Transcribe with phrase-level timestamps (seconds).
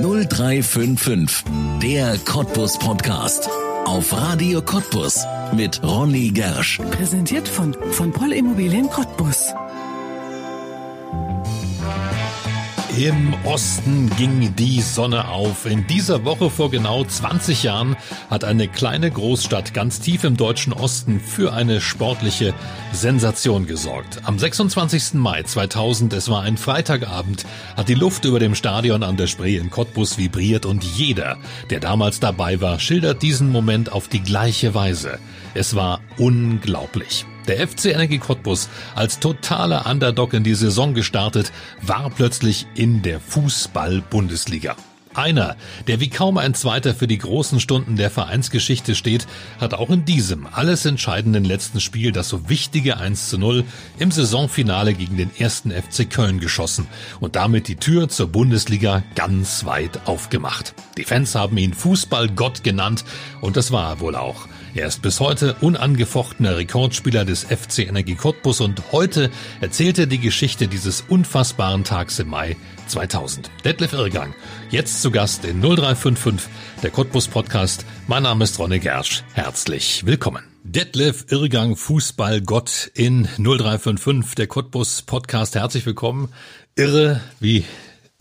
[0.00, 1.44] 0355,
[1.82, 3.48] der Cottbus Podcast.
[3.84, 5.24] Auf Radio Cottbus
[5.54, 6.78] mit Ronny Gersch.
[6.92, 9.52] Präsentiert von, von Poll Immobilien Cottbus.
[12.98, 15.64] Im Osten ging die Sonne auf.
[15.64, 17.96] In dieser Woche vor genau 20 Jahren
[18.28, 22.52] hat eine kleine Großstadt ganz tief im deutschen Osten für eine sportliche
[22.92, 24.20] Sensation gesorgt.
[24.24, 25.14] Am 26.
[25.14, 27.46] Mai 2000, es war ein Freitagabend,
[27.78, 31.38] hat die Luft über dem Stadion an der Spree in Cottbus vibriert und jeder,
[31.70, 35.18] der damals dabei war, schildert diesen Moment auf die gleiche Weise.
[35.54, 37.24] Es war unglaublich.
[37.48, 41.50] Der FC Energie Cottbus, als totaler Underdog in die Saison gestartet,
[41.80, 44.76] war plötzlich in der Fußball-Bundesliga.
[45.14, 45.56] Einer,
[45.88, 49.26] der wie kaum ein zweiter für die großen Stunden der Vereinsgeschichte steht,
[49.60, 53.64] hat auch in diesem alles entscheidenden letzten Spiel das so wichtige 1 zu 0
[53.98, 56.86] im Saisonfinale gegen den ersten FC Köln geschossen
[57.20, 60.74] und damit die Tür zur Bundesliga ganz weit aufgemacht.
[60.96, 63.04] Die Fans haben ihn Fußballgott genannt
[63.42, 64.48] und das war er wohl auch.
[64.74, 70.18] Er ist bis heute unangefochtener Rekordspieler des FC Energie Cottbus und heute erzählt er die
[70.18, 72.56] Geschichte dieses unfassbaren Tags im Mai
[72.86, 73.50] 2000.
[73.66, 74.34] Detlef Irrgang,
[74.70, 76.48] jetzt zu Gast in 0355,
[76.82, 77.84] der Cottbus Podcast.
[78.06, 79.24] Mein Name ist Ronne Gersch.
[79.34, 80.42] Herzlich willkommen.
[80.64, 85.54] Detlef Irrgang, Fußballgott in 0355, der Cottbus Podcast.
[85.54, 86.30] Herzlich willkommen.
[86.76, 87.66] Irre, wie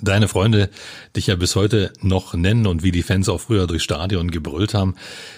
[0.02, 0.70] deine Freunde
[1.16, 4.74] dich ja bis heute noch nennen und wie die Fans auch früher durchs Stadion gebrüllt
[4.74, 4.96] haben.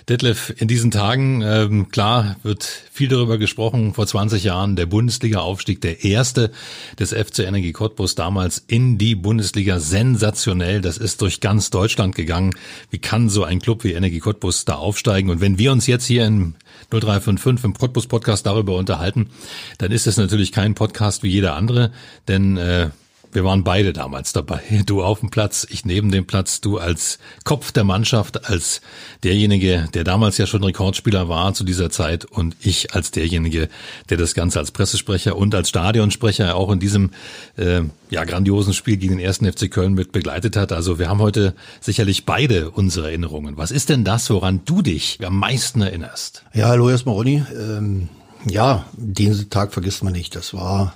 [0.10, 3.94] Detlef, in diesen Tagen, ähm, klar, wird viel darüber gesprochen.
[3.94, 6.52] Vor 20 Jahren der Bundesliga-Aufstieg, der erste
[7.00, 9.80] des FC Energie Cottbus damals in die Bundesliga.
[9.80, 10.82] Sensationell.
[10.82, 12.54] Das ist durch ganz Deutschland gegangen.
[12.90, 15.30] Wie kann so ein Club wie Energie Cottbus da aufsteigen?
[15.30, 16.56] Und wenn wir uns jetzt hier im
[16.90, 19.30] 0355 im Cottbus Podcast darüber unterhalten,
[19.78, 21.92] dann ist es natürlich kein Podcast wie jeder andere,
[22.28, 22.90] denn äh,
[23.34, 24.62] wir waren beide damals dabei.
[24.86, 28.82] Du auf dem Platz, ich neben dem Platz, du als Kopf der Mannschaft, als
[29.24, 33.70] derjenige, der damals ja schon Rekordspieler war zu dieser Zeit und ich als derjenige,
[34.10, 37.12] der das Ganze als Pressesprecher und als Stadionsprecher auch in diesem
[37.58, 40.72] äh, ja grandiosen Spiel gegen den ersten FC Köln mit begleitet hat.
[40.72, 43.58] Also wir haben heute sicherlich beide unsere Erinnerungen.
[43.58, 46.44] Was ist denn das, woran du dich am meisten erinnerst?
[46.54, 47.44] Ja, hallo erstmal Ronny.
[47.54, 48.10] Ähm,
[48.46, 50.36] ja, den Tag vergisst man nicht.
[50.36, 50.96] Das war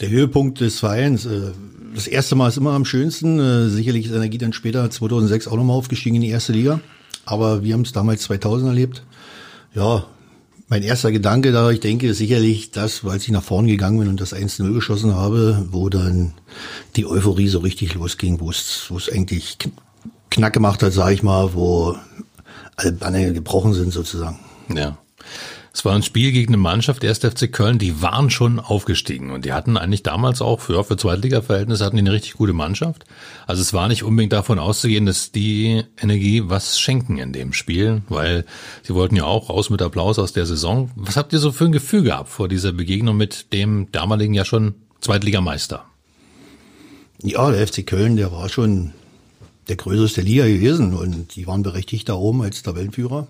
[0.00, 1.26] der Höhepunkt des Vereins.
[1.26, 1.52] Äh,
[1.94, 3.38] das erste Mal ist immer am schönsten.
[3.38, 6.80] Äh, sicherlich ist Energie dann später 2006 auch nochmal aufgestiegen in die erste Liga.
[7.24, 9.04] Aber wir haben es damals 2000 erlebt.
[9.74, 10.04] Ja,
[10.68, 14.08] mein erster Gedanke da, ich denke, ist sicherlich das, weil ich nach vorne gegangen bin
[14.08, 16.32] und das 1-0 geschossen habe, wo dann
[16.96, 19.58] die Euphorie so richtig losging, wo es, wo es eigentlich
[20.30, 21.96] knack gemacht hat, sage ich mal, wo
[22.76, 24.38] alle Banner gebrochen sind sozusagen.
[24.72, 24.96] Ja.
[25.72, 29.44] Es war ein Spiel gegen eine Mannschaft, der FC Köln, die waren schon aufgestiegen und
[29.44, 33.04] die hatten eigentlich damals auch für, für Zweitliga-Verhältnisse hatten die eine richtig gute Mannschaft.
[33.46, 38.02] Also es war nicht unbedingt davon auszugehen, dass die Energie was schenken in dem Spiel,
[38.08, 38.44] weil
[38.82, 40.90] sie wollten ja auch raus mit Applaus aus der Saison.
[40.96, 44.44] Was habt ihr so für ein Gefühl gehabt vor dieser Begegnung mit dem damaligen ja
[44.44, 45.84] schon Zweitligameister?
[47.22, 48.92] Ja, der FC Köln, der war schon
[49.68, 53.28] der größte Liga gewesen und die waren berechtigt da oben als Tabellenführer.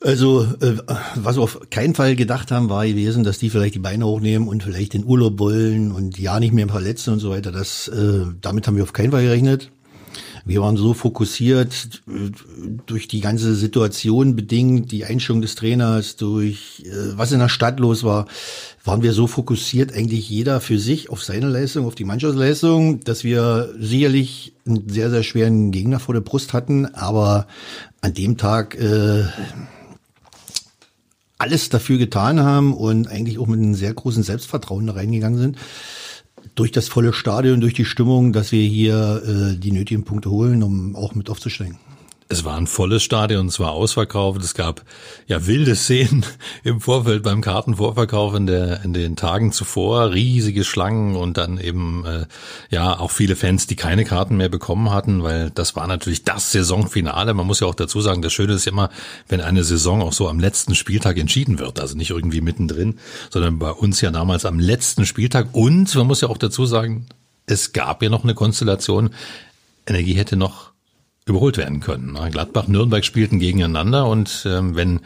[0.00, 0.76] Also, äh,
[1.16, 4.46] was wir auf keinen Fall gedacht haben, war gewesen, dass die vielleicht die Beine hochnehmen
[4.46, 7.50] und vielleicht den Urlaub wollen und ja nicht mehr verletzen und so weiter.
[7.50, 9.72] Das, äh, damit haben wir auf keinen Fall gerechnet.
[10.44, 12.30] Wir waren so fokussiert äh,
[12.86, 17.80] durch die ganze Situation bedingt, die Einstellung des Trainers, durch äh, was in der Stadt
[17.80, 18.26] los war,
[18.84, 23.24] waren wir so fokussiert, eigentlich jeder für sich auf seine Leistung, auf die Mannschaftsleistung, dass
[23.24, 27.48] wir sicherlich einen sehr, sehr schweren Gegner vor der Brust hatten, aber
[28.00, 29.24] an dem Tag äh,
[31.38, 35.58] alles dafür getan haben und eigentlich auch mit einem sehr großen Selbstvertrauen da reingegangen sind.
[36.54, 40.62] Durch das volle Stadion, durch die Stimmung, dass wir hier äh, die nötigen Punkte holen,
[40.62, 41.78] um auch mit aufzusteigen.
[42.30, 44.82] Es war ein volles Stadion, es war ausverkauft, es gab
[45.28, 46.26] ja wilde Szenen
[46.62, 52.04] im Vorfeld beim Kartenvorverkauf in, der, in den Tagen zuvor, riesige Schlangen und dann eben
[52.04, 52.26] äh,
[52.68, 56.52] ja auch viele Fans, die keine Karten mehr bekommen hatten, weil das war natürlich das
[56.52, 57.32] Saisonfinale.
[57.32, 58.90] Man muss ja auch dazu sagen, das Schöne ist immer,
[59.28, 62.98] wenn eine Saison auch so am letzten Spieltag entschieden wird, also nicht irgendwie mittendrin,
[63.30, 67.06] sondern bei uns ja damals am letzten Spieltag und man muss ja auch dazu sagen,
[67.46, 69.14] es gab ja noch eine Konstellation,
[69.86, 70.67] Energie hätte noch
[71.28, 72.18] überholt werden können.
[72.30, 75.00] Gladbach, Nürnberg spielten gegeneinander und ähm, wenn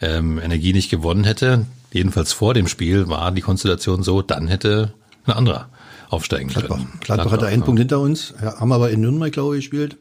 [0.00, 4.92] ähm, Energie nicht gewonnen hätte, jedenfalls vor dem Spiel war die Konstellation so, dann hätte
[5.26, 5.68] ein anderer
[6.10, 6.76] aufsteigen Gladbach.
[6.76, 6.88] können.
[6.90, 7.66] Gladbach, Gladbach hatte einen ja.
[7.66, 9.96] Punkt hinter uns, ja, haben aber in Nürnberg, glaube ich, gespielt.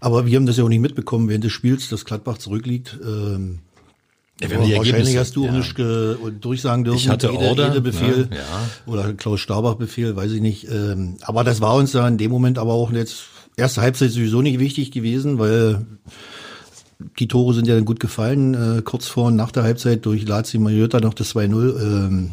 [0.00, 2.98] Aber wir haben das ja auch nicht mitbekommen während des Spiels, dass Gladbach zurückliegt.
[3.02, 3.60] Ähm,
[4.40, 5.52] Ja, haben die wahrscheinlich Ergebnisse, hast du ja.
[5.52, 6.98] nicht ge durchsagen dürfen.
[6.98, 8.92] Ich hatte Ede, Order, Ede Befehl ne, ja.
[8.92, 10.70] oder Klaus Starbach Befehl, weiß ich nicht.
[10.70, 13.24] Ähm, aber das war uns da in dem Moment aber auch jetzt
[13.56, 15.86] erste Halbzeit sowieso nicht wichtig gewesen, weil
[17.18, 20.26] die Tore sind ja dann gut gefallen, äh, kurz vor und nach der Halbzeit durch
[20.26, 21.80] Lazio Majota noch das 2-0.
[21.80, 22.30] Ähm,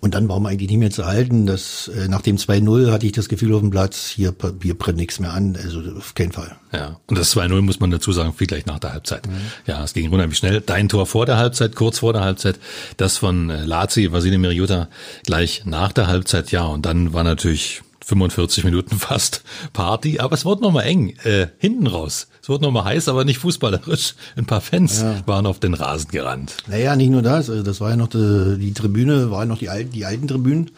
[0.00, 1.46] und dann waren wir eigentlich nicht mehr zu halten.
[1.46, 4.98] Das, äh, nach dem 2-0 hatte ich das Gefühl auf dem Platz, hier, hier brennt
[4.98, 5.58] nichts mehr an.
[5.60, 6.54] Also auf keinen Fall.
[6.72, 9.22] Ja, und das 2-0 muss man dazu sagen, fiel gleich nach der Halbzeit.
[9.66, 10.60] Ja, es ging unheimlich schnell.
[10.60, 12.60] Dein Tor vor der Halbzeit, kurz vor der Halbzeit,
[12.96, 14.88] das von äh, Lazio, Vasile Miriota
[15.24, 19.42] gleich nach der Halbzeit, ja, und dann war natürlich 45 Minuten fast
[19.74, 22.28] Party, aber es wurde nochmal eng, äh, hinten raus.
[22.42, 24.14] Es wurde nochmal heiß, aber nicht fußballerisch.
[24.36, 26.56] Ein paar Fans waren auf den Rasen gerannt.
[26.66, 27.50] Naja, nicht nur das.
[27.50, 30.70] Also das war ja noch die, die Tribüne, waren noch die alten, die alten Tribünen.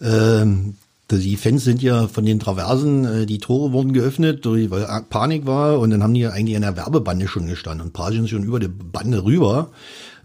[0.00, 0.74] Ähm,
[1.10, 5.78] die Fans sind ja von den Traversen, äh, die Tore wurden geöffnet, weil Panik war
[5.78, 8.28] und dann haben die ja eigentlich in der Werbebande schon gestanden und ein paar sind
[8.28, 9.70] schon über die Bande rüber.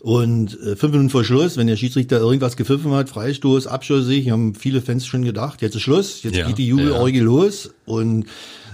[0.04, 4.54] Und äh, fünf Minuten vor Schluss, wenn der Schiedsrichter irgendwas gepfiffen hat, Freistoß, abschüssig, haben
[4.54, 7.24] viele Fans schon gedacht, jetzt ist Schluss, jetzt Ja, geht die Jubelorgie ja.
[7.24, 7.70] los.
[7.86, 8.26] Und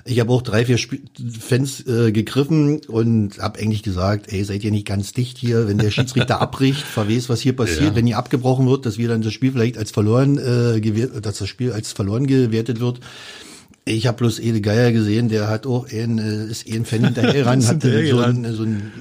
[0.05, 0.97] ich habe auch drei, vier Sp
[1.39, 5.77] Fans äh, gegriffen und habe eigentlich gesagt, ey, seid ihr nicht ganz dicht hier, wenn
[5.77, 7.95] der Schiedsrichter abbricht, verwes, was hier passiert, Ja.
[7.95, 10.81] wenn hier abgebrochen wird, dass wir dann das Spiel vielleicht als verloren äh,
[11.21, 13.01] dass das Spiel als verloren gewertet wird.
[13.89, 17.03] Ich habe bloß Ede Geier gesehen, der hat auch ein, äh, ist eh ein Fan
[17.03, 18.91] hinterher ran, hat äh, so ein, so ein,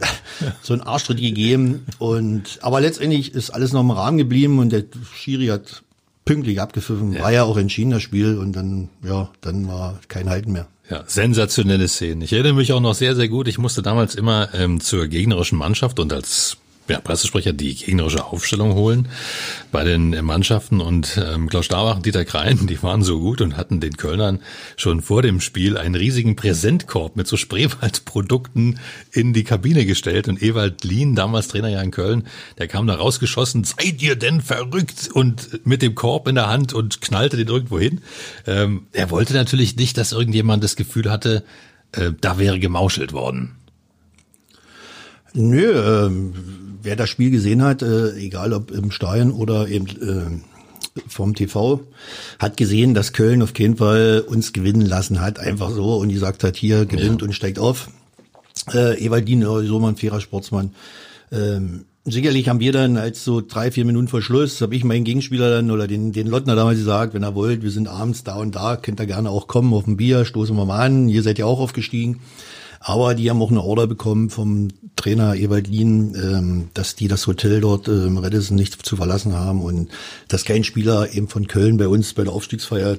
[0.62, 1.84] so ein Arschtritt gegeben.
[1.98, 5.82] Und aber letztendlich ist alles noch im Rahmen geblieben und der Schiri hat
[6.24, 7.18] pünktlich abgepfiffen.
[7.18, 10.68] War ja auch entschieden das Spiel und dann, ja, dann war kein Halten mehr.
[10.90, 12.22] Ja, sensationelle Szenen.
[12.22, 13.46] Ich erinnere mich auch noch sehr, sehr gut.
[13.46, 16.56] Ich musste damals immer ähm, zur gegnerischen Mannschaft und als
[16.88, 19.08] ja, Pressesprecher die gegnerische Aufstellung holen
[19.72, 23.56] bei den Mannschaften und ähm, Klaus Starbach und Dieter Krein, die waren so gut und
[23.56, 24.40] hatten den Kölnern
[24.76, 28.78] schon vor dem Spiel einen riesigen Präsentkorb mit so Spreewaldprodukten
[29.12, 32.26] in die Kabine gestellt und Ewald Lien, damals Trainer ja in Köln,
[32.58, 36.72] der kam da rausgeschossen, seid ihr denn verrückt und mit dem Korb in der Hand
[36.72, 38.00] und knallte den irgendwo hin.
[38.46, 41.44] Ähm, er wollte natürlich nicht, dass irgendjemand das Gefühl hatte,
[41.92, 43.57] äh, da wäre gemauschelt worden.
[45.34, 46.32] Nö, ähm,
[46.82, 51.80] wer das Spiel gesehen hat, äh, egal ob im Stadion oder eben äh, vom TV,
[52.38, 56.44] hat gesehen, dass Köln auf keinen Fall uns gewinnen lassen hat, einfach so und gesagt
[56.44, 57.88] hat, hier gewinnt und steigt auf.
[58.72, 60.72] Äh, Ewaldin, so mal ein fairer Sportsmann.
[61.30, 65.04] Ähm, sicherlich haben wir dann als so drei, vier Minuten vor Schluss, habe ich meinen
[65.04, 68.36] Gegenspieler dann oder den, den Lottner damals gesagt, wenn er wollt, wir sind abends da
[68.36, 71.22] und da, könnt ihr gerne auch kommen auf ein Bier, stoßen wir mal an, ihr
[71.22, 72.20] seid ja auch aufgestiegen.
[72.80, 77.26] Aber die haben auch eine Order bekommen vom Trainer Ewald Lien, ähm, dass die das
[77.26, 79.88] Hotel dort ähm, Redison nicht zu verlassen haben und
[80.28, 82.96] dass kein Spieler eben von Köln bei uns bei der Aufstiegsfeier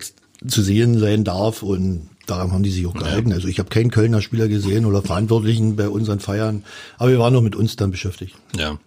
[0.47, 3.33] zu sehen sein darf und daran haben die sich auch gehalten.
[3.33, 6.63] Also ich habe keinen Kölner Spieler gesehen oder Verantwortlichen bei unseren Feiern,
[6.97, 8.35] aber wir waren noch mit uns dann beschäftigt.
[8.55, 8.77] Ja.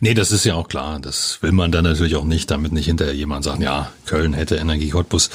[0.00, 0.98] Nee, das ist ja auch klar.
[1.00, 4.56] Das will man dann natürlich auch nicht, damit nicht hinterher jemand sagt, ja, Köln hätte
[4.56, 5.30] Energie Cottbus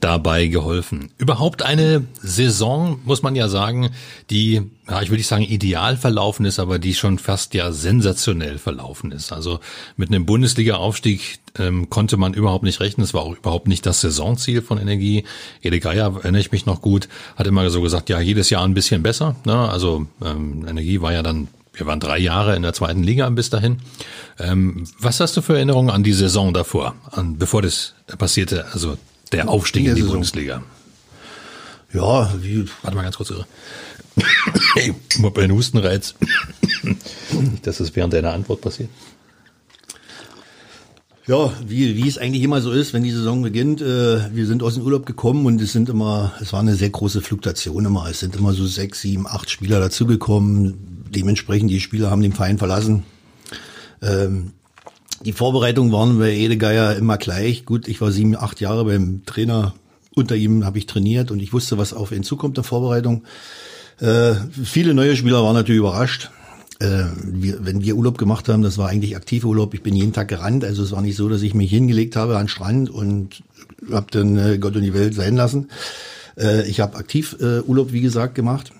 [0.00, 1.10] dabei geholfen.
[1.18, 3.90] Überhaupt eine Saison, muss man ja sagen,
[4.30, 8.58] die, ja, ich würde nicht sagen ideal verlaufen ist, aber die schon fast ja sensationell
[8.58, 9.32] verlaufen ist.
[9.32, 9.60] Also
[9.96, 13.04] mit einem Bundesliga-Aufstieg ähm, konnte man überhaupt nicht rechnen.
[13.04, 15.24] Es war auch überhaupt nicht das Saisonziel von Energie.
[15.60, 18.74] Ede Geier, erinnere ich mich noch gut, hat immer so gesagt, ja, jedes Jahr ein
[18.74, 19.36] bisschen besser.
[19.44, 19.54] Ne?
[19.54, 23.50] Also ähm, Energie war ja dann wir waren drei Jahre in der zweiten Liga bis
[23.50, 23.78] dahin.
[24.38, 28.98] Ähm, was hast du für Erinnerungen an die Saison davor, an, bevor das passierte, also
[29.32, 30.16] der Aufstieg In die Saison.
[30.16, 30.62] Bundesliga?
[31.92, 33.30] Ja, wie, Warte mal ganz kurz.
[33.30, 33.46] irre.
[34.74, 36.14] Hey, ich hab einen Hustenreiz.
[37.62, 38.90] Das während deiner Antwort passiert.
[41.26, 43.80] Ja, wie, wie es eigentlich immer so ist, wenn die Saison beginnt.
[43.80, 46.90] Äh, wir sind aus dem Urlaub gekommen und es sind immer, es war eine sehr
[46.90, 48.08] große Fluktuation immer.
[48.10, 50.91] Es sind immer so sechs, sieben, acht Spieler dazugekommen.
[51.14, 53.04] Dementsprechend die Spieler haben den Verein verlassen.
[54.02, 54.52] Ähm,
[55.24, 57.64] die Vorbereitungen waren bei Edegeier immer gleich.
[57.64, 59.74] Gut, ich war sieben, acht Jahre beim Trainer.
[60.14, 63.24] Unter ihm habe ich trainiert und ich wusste, was auf ihn zukommt der Vorbereitung.
[64.00, 66.30] Äh, viele neue Spieler waren natürlich überrascht.
[66.80, 69.72] Äh, wir, wenn wir Urlaub gemacht haben, das war eigentlich aktiver Urlaub.
[69.74, 72.36] Ich bin jeden Tag gerannt, also es war nicht so, dass ich mich hingelegt habe
[72.36, 73.42] an den Strand und
[73.90, 75.68] habe dann äh, Gott und die Welt sein lassen.
[76.36, 78.72] Äh, ich habe aktiv äh, Urlaub, wie gesagt, gemacht.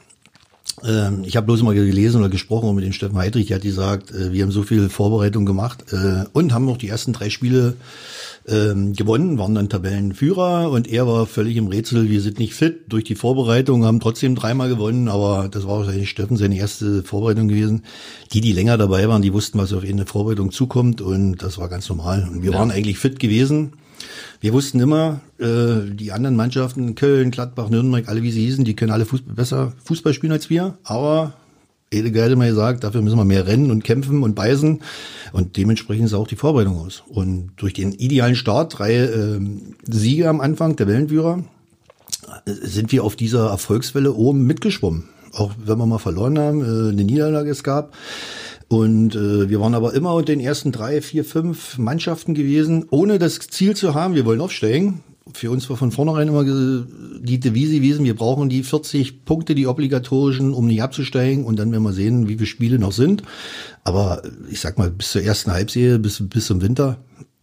[0.85, 4.11] Ähm, ich habe bloß mal gelesen oder gesprochen mit dem Steffen Heidrich, der hat gesagt,
[4.11, 7.75] äh, wir haben so viel Vorbereitung gemacht äh, und haben auch die ersten drei Spiele
[8.49, 12.85] ähm, gewonnen, waren dann Tabellenführer und er war völlig im Rätsel, wir sind nicht fit
[12.89, 17.49] durch die Vorbereitung, haben trotzdem dreimal gewonnen, aber das war wahrscheinlich Steffen seine erste Vorbereitung
[17.49, 17.85] gewesen.
[18.33, 21.59] Die, die länger dabei waren, die wussten, was auf ihn eine Vorbereitung zukommt und das
[21.59, 22.29] war ganz normal.
[22.33, 23.75] Und wir waren eigentlich fit gewesen.
[24.41, 28.75] Wir wussten immer, äh, die anderen Mannschaften, Köln, Gladbach, Nürnberg, alle wie sie hießen, die
[28.75, 31.35] können alle Fußball, besser Fußball spielen als wir, aber
[31.93, 34.81] Ede hat immer gesagt, dafür müssen wir mehr rennen und kämpfen und beißen.
[35.33, 37.03] Und dementsprechend sah auch die Vorbereitung aus.
[37.07, 39.41] Und durch den idealen Start, drei äh,
[39.87, 41.45] Siege am Anfang der Wellenführer,
[42.47, 45.09] sind wir auf dieser Erfolgswelle oben mitgeschwommen.
[45.33, 47.95] Auch wenn wir mal verloren haben, äh, eine Niederlage es gab.
[48.73, 53.19] Und äh, wir waren aber immer unter den ersten drei, vier, fünf Mannschaften gewesen, ohne
[53.19, 55.03] das Ziel zu haben, wir wollen aufsteigen.
[55.35, 59.67] Für uns war von vornherein immer die Devise gewesen, wir brauchen die 40 Punkte, die
[59.67, 61.45] obligatorischen, um nicht abzusteigen.
[61.45, 63.23] Und dann werden wir sehen, wie viele Spiele noch sind.
[63.85, 66.97] Aber ich sag mal, bis zur ersten Halbserie, bis, bis zum Winter,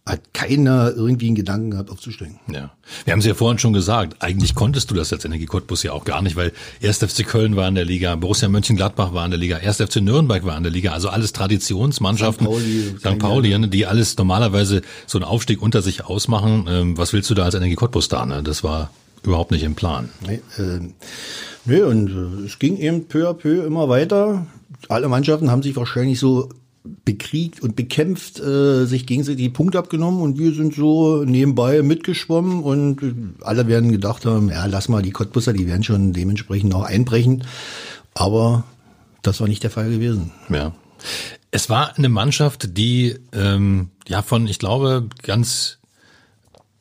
[0.06, 2.40] hat keiner irgendwie einen Gedanken gehabt, aufzusteigen.
[2.52, 2.72] Ja.
[3.04, 5.92] Wir haben es ja vorhin schon gesagt, eigentlich konntest du das als Energie Cottbus ja
[5.92, 6.52] auch gar nicht, weil
[6.82, 6.98] 1.
[6.98, 9.76] FC Köln war in der Liga, Borussia Mönchengladbach war in der Liga, 1.
[9.76, 12.52] FC Nürnberg war in der Liga, also alles Traditionsmannschaften, St.
[12.52, 13.18] Pauli, St.
[13.18, 16.66] Pauli die alles normalerweise so einen Aufstieg unter sich ausmachen.
[16.68, 18.24] Ähm, was willst du da als Energie Cottbus da?
[18.26, 18.42] Ne?
[18.42, 18.90] Das war
[19.22, 20.08] überhaupt nicht im Plan.
[20.26, 20.80] Nee, äh,
[21.66, 24.46] nee und äh, es ging eben peu à peu immer weiter.
[24.88, 26.48] Alle Mannschaften haben sich wahrscheinlich so
[27.04, 32.62] bekriegt und bekämpft, äh, sich gegenseitig die Punkte abgenommen und wir sind so nebenbei mitgeschwommen
[32.62, 36.74] und äh, alle werden gedacht haben, ja, lass mal die Cottbusser, die werden schon dementsprechend
[36.74, 37.44] auch einbrechen.
[38.14, 38.64] Aber
[39.22, 40.32] das war nicht der Fall gewesen.
[40.48, 40.74] Ja.
[41.50, 45.79] Es war eine Mannschaft, die ähm, ja von, ich glaube, ganz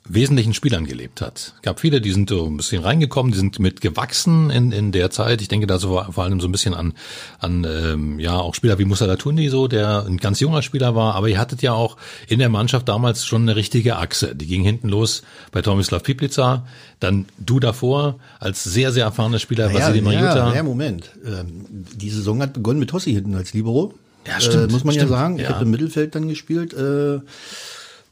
[0.10, 1.54] wesentlichen Spielern gelebt hat.
[1.56, 4.92] Es gab viele, die sind so ein bisschen reingekommen, die sind mit gewachsen in, in
[4.92, 5.42] der Zeit.
[5.42, 6.94] Ich denke da so vor allem so ein bisschen an,
[7.39, 11.16] an ähm, ja auch Spieler wie Musa Latundi so, der ein ganz junger Spieler war,
[11.16, 11.98] aber ihr hattet ja auch
[12.28, 14.36] in der Mannschaft damals schon eine richtige Achse.
[14.36, 16.66] Die ging hinten los bei Tomislav Piplica,
[17.00, 20.50] dann du davor als sehr, sehr erfahrener Spieler, ja, Vasili Mariuta.
[20.50, 21.12] Ja, ja, Moment.
[21.25, 23.94] Ähm, die Saison hat begonnen mit Tossi hinten als Libero.
[24.28, 24.70] Ja, stimmt.
[24.70, 25.36] Äh, muss man stimmt, ja sagen.
[25.38, 25.50] Ich ja.
[25.50, 26.74] habe im Mittelfeld dann gespielt.
[26.74, 27.20] Äh,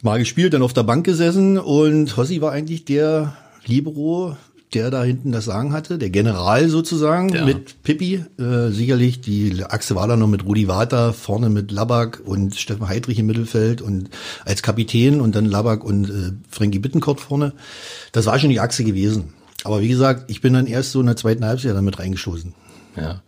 [0.02, 3.34] mal gespielt, dann auf der Bank gesessen und Hossi war eigentlich der
[3.66, 4.38] Libero,
[4.74, 7.46] der da hinten das Sagen hatte, der General sozusagen Ja.
[7.46, 8.24] mit Pippi.
[8.38, 12.88] Äh, sicherlich die Achse war da noch mit Rudi Water, vorne mit Labak und Steffen
[12.90, 14.10] Heidrich im Mittelfeld und
[14.46, 17.54] als Kapitän und dann Labak und äh, Frankie Bittenkort vorne.
[18.12, 19.34] Das war schon die Achse gewesen.
[19.64, 22.54] Aber wie gesagt, ich bin dann erst so in der zweiten Halbzeit damit reingestoßen.
[22.98, 23.22] Ja.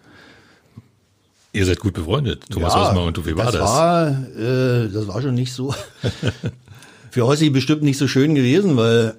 [1.52, 3.54] Ihr seid gut befreundet, Thomas Osmer und du, wie war das?
[3.54, 3.62] das?
[3.62, 5.74] War, äh, das war schon nicht so.
[7.12, 9.16] Für Hossi bestimmt nicht so schön gewesen, weil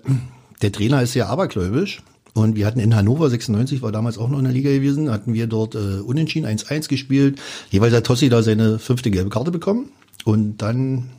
[0.62, 2.02] der Trainer ist sehr abergläubisch.
[2.32, 5.34] Und wir hatten in Hannover 96, war damals auch noch in der Liga gewesen, hatten
[5.34, 7.40] wir dort äh, unentschieden 1-1 gespielt.
[7.70, 9.90] Jeweils hat Tossi da seine fünfte gelbe Karte bekommen.
[10.24, 11.10] Und dann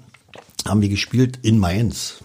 [0.65, 2.24] haben wir gespielt in Mainz.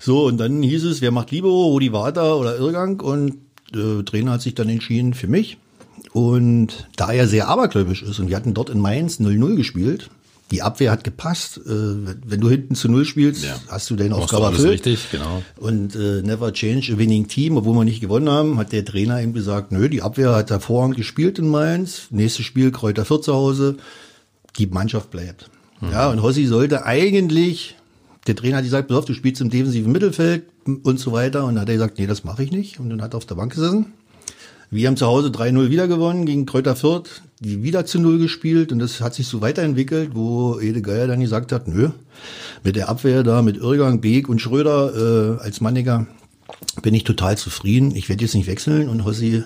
[0.00, 3.00] So, und dann hieß es, wer macht Libero, Rudi Water oder Irrgang?
[3.00, 3.36] Und
[3.72, 5.56] der Trainer hat sich dann entschieden für mich.
[6.12, 10.10] Und da er sehr abergläubisch ist und wir hatten dort in Mainz 0-0 gespielt,
[10.50, 11.56] die Abwehr hat gepasst.
[11.58, 13.56] Äh, wenn du hinten zu Null spielst, Ja.
[13.68, 14.70] hast du deine Aufgabe erfüllt.
[14.86, 15.42] richtig, genau.
[15.56, 19.20] Und äh, never change a winning team, obwohl wir nicht gewonnen haben, hat der Trainer
[19.20, 22.02] eben gesagt, nö, die Abwehr hat hervorragend gespielt in Mainz.
[22.10, 23.76] Nächstes Spiel Kräuter Fürth zu Hause.
[24.58, 25.50] Die Mannschaft bleibt.
[25.90, 27.74] Ja, und Hossi sollte eigentlich,
[28.26, 30.44] der Trainer hat gesagt, pass auf, du spielst im defensiven Mittelfeld
[30.84, 31.44] und so weiter.
[31.44, 32.78] Und dann hat er gesagt, nee, das mache ich nicht.
[32.80, 33.86] Und dann hat er auf der Bank gesessen.
[34.70, 38.72] Wir haben zu Hause 3-0 wieder gewonnen gegen Kräuter Fürth, die wieder zu Null gespielt
[38.72, 41.90] und das hat sich so weiterentwickelt, wo Ede Geier dann gesagt hat, nö,
[42.62, 46.06] mit der Abwehr da, mit Irrgang, Beek und Schröder äh, als Manniger
[46.82, 47.94] bin ich total zufrieden.
[47.94, 49.44] Ich werde jetzt nicht wechseln und Hossi,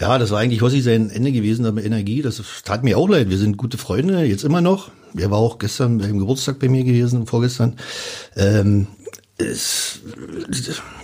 [0.00, 2.22] ja, das war eigentlich Hossi sein Ende gewesen, mit Energie.
[2.22, 3.30] Das tat mir auch leid.
[3.30, 4.90] Wir sind gute Freunde, jetzt immer noch.
[5.16, 7.76] Er war auch gestern beim Geburtstag bei mir gewesen, vorgestern.
[8.36, 8.88] Ähm,
[9.36, 10.00] es,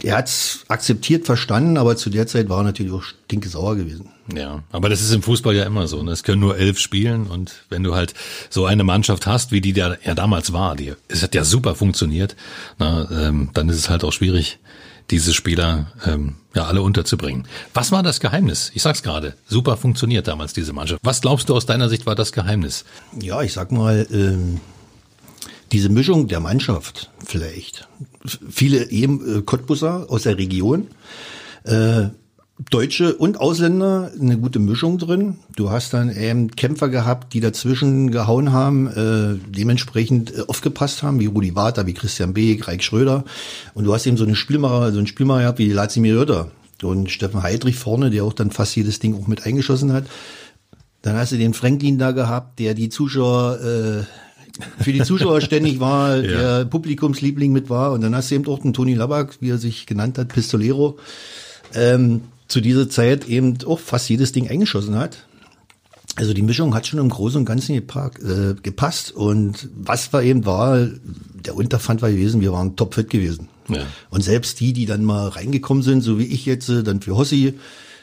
[0.02, 4.10] er hat's akzeptiert, verstanden, aber zu der Zeit war er natürlich auch stinke sauer gewesen.
[4.32, 6.02] Ja, aber das ist im Fußball ja immer so.
[6.02, 6.12] Ne?
[6.12, 8.14] Es können nur elf spielen und wenn du halt
[8.48, 11.74] so eine Mannschaft hast, wie die da ja damals war, die, es hat ja super
[11.74, 12.36] funktioniert,
[12.78, 14.60] na, ähm, dann ist es halt auch schwierig,
[15.10, 17.48] diese Spieler ähm, ja alle unterzubringen.
[17.74, 18.70] Was war das Geheimnis?
[18.74, 21.00] Ich sag's gerade, super funktioniert damals diese Mannschaft.
[21.02, 22.84] Was glaubst du aus deiner Sicht war das Geheimnis?
[23.20, 24.60] Ja, ich sag mal, ähm,
[25.72, 27.88] diese Mischung der Mannschaft vielleicht.
[28.50, 30.88] Viele eben äh, Cottbusser aus der Region,
[31.64, 32.08] äh,
[32.68, 35.38] Deutsche und Ausländer, eine gute Mischung drin.
[35.56, 41.20] Du hast dann eben Kämpfer gehabt, die dazwischen gehauen haben, äh, dementsprechend äh, aufgepasst haben,
[41.20, 43.24] wie Rudi Water, wie Christian Beek, Reik Schröder.
[43.72, 46.50] Und du hast eben so einen Spielmacher, so einen Spielmacher gehabt wie Lazimir Jötter
[46.82, 50.04] und Steffen Heidrich vorne, der auch dann fast jedes Ding auch mit eingeschossen hat.
[51.02, 54.02] Dann hast du den Franklin da gehabt, der die Zuschauer äh,
[54.78, 57.92] für die Zuschauer ständig war, der Publikumsliebling mit war.
[57.92, 60.98] Und dann hast du eben auch den Toni Labak, wie er sich genannt hat, Pistolero,
[61.74, 65.24] ähm, zu dieser Zeit eben auch fast jedes Ding eingeschossen hat.
[66.16, 69.12] Also die Mischung hat schon im Großen und Ganzen geparkt, äh, gepasst.
[69.12, 70.88] Und was war eben war,
[71.44, 73.48] der Unterpfand war gewesen, wir waren topfit gewesen.
[73.68, 73.86] Ja.
[74.10, 77.16] Und selbst die, die dann mal reingekommen sind, so wie ich jetzt, äh, dann für
[77.16, 77.54] Hossi,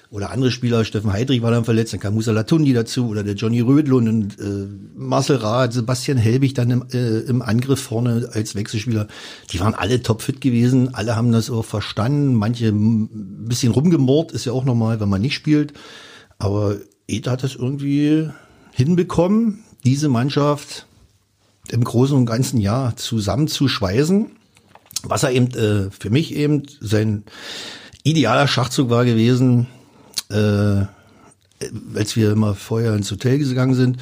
[0.10, 3.36] oder andere Spieler, Steffen Heidrich war dann verletzt, dann kam Musa Latundi dazu oder der
[3.36, 8.56] Johnny Rödlund und äh, Marcel Rath, Sebastian Helbig dann im, äh, im Angriff vorne als
[8.56, 9.08] Wechselspieler.
[9.52, 14.46] Die waren alle topfit gewesen, alle haben das auch verstanden, manche ein bisschen rumgemordt, ist
[14.46, 15.74] ja auch normal, wenn man nicht spielt.
[16.38, 18.30] Aber Eda hat das irgendwie
[18.72, 20.88] hinbekommen, diese Mannschaft
[21.70, 24.32] im Großen und Ganzen Jahr zusammenzuschweißen.
[25.04, 27.24] Was er eben äh, für mich eben sein
[28.04, 29.68] idealer Schachzug war gewesen,
[30.30, 30.86] äh,
[31.96, 33.98] als wir immer vorher ins Hotel gegangen sind,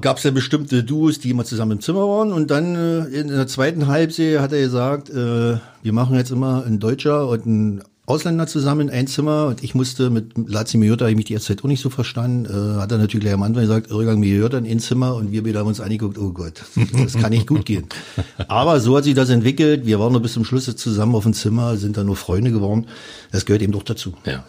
[0.00, 2.32] gab es ja bestimmte Duos, die immer zusammen im Zimmer waren.
[2.32, 6.64] Und dann äh, in der zweiten Halbserie hat er gesagt, äh, wir machen jetzt immer
[6.64, 11.06] ein Deutscher und ein Ausländer zusammen in ein Zimmer und ich musste mit Lazio Miota,
[11.06, 13.44] ich mich die erste Zeit auch nicht so verstanden, äh, hat er natürlich gleich am
[13.44, 16.64] Anfang gesagt, Irgang Miota in ein Zimmer und wir beide haben uns angeguckt, oh Gott,
[16.92, 17.86] das kann nicht gut gehen.
[18.48, 21.34] Aber so hat sich das entwickelt, wir waren noch bis zum Schluss zusammen auf dem
[21.34, 22.86] Zimmer, sind dann nur Freunde geworden,
[23.30, 24.14] das gehört eben doch dazu.
[24.26, 24.44] Ja.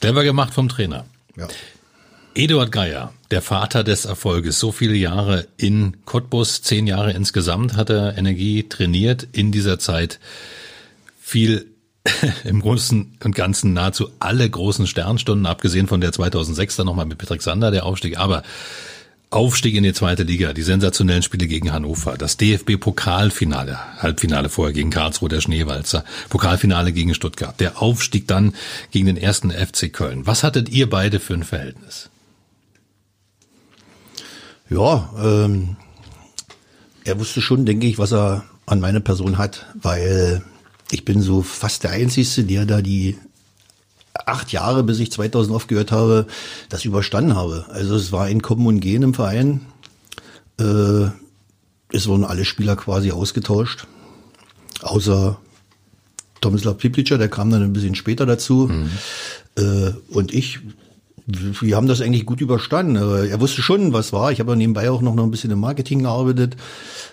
[0.00, 1.04] Clever gemacht vom Trainer.
[1.36, 1.48] Ja.
[2.34, 7.90] Eduard Geier, der Vater des Erfolges, so viele Jahre in Cottbus, zehn Jahre insgesamt hat
[7.90, 10.20] er Energie trainiert, in dieser Zeit
[11.20, 11.66] viel
[12.44, 17.18] im Großen und Ganzen nahezu alle großen Sternstunden, abgesehen von der 2006 dann nochmal mit
[17.18, 18.42] Patrick Sander, der Aufstieg, aber
[19.30, 24.88] Aufstieg in die zweite Liga, die sensationellen Spiele gegen Hannover, das DFB-Pokalfinale, Halbfinale vorher gegen
[24.88, 28.54] Karlsruhe, der Schneewalzer, Pokalfinale gegen Stuttgart, der Aufstieg dann
[28.90, 30.26] gegen den ersten FC Köln.
[30.26, 32.08] Was hattet ihr beide für ein Verhältnis?
[34.70, 35.76] Ja, ähm,
[37.04, 40.42] er wusste schon, denke ich, was er an meine Person hat, weil
[40.90, 43.18] ich bin so fast der Einzige, der da die
[44.26, 46.26] acht Jahre, bis ich 2000 aufgehört habe,
[46.68, 47.66] das überstanden habe.
[47.70, 49.62] Also es war ein Kommen und Gehen im Verein.
[50.60, 51.08] Äh,
[51.90, 53.86] es wurden alle Spieler quasi ausgetauscht,
[54.82, 55.38] außer
[56.40, 58.68] Tomislav Piplica, der kam dann ein bisschen später dazu.
[58.68, 58.90] Mhm.
[59.56, 60.60] Äh, und ich,
[61.26, 62.96] wir haben das eigentlich gut überstanden.
[62.96, 64.30] Er wusste schon, was war.
[64.32, 66.56] Ich habe nebenbei auch noch ein bisschen im Marketing gearbeitet.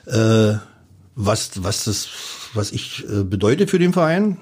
[0.06, 0.56] Äh,
[1.16, 2.10] was, was das,
[2.54, 4.38] was ich äh, bedeutet für den Verein.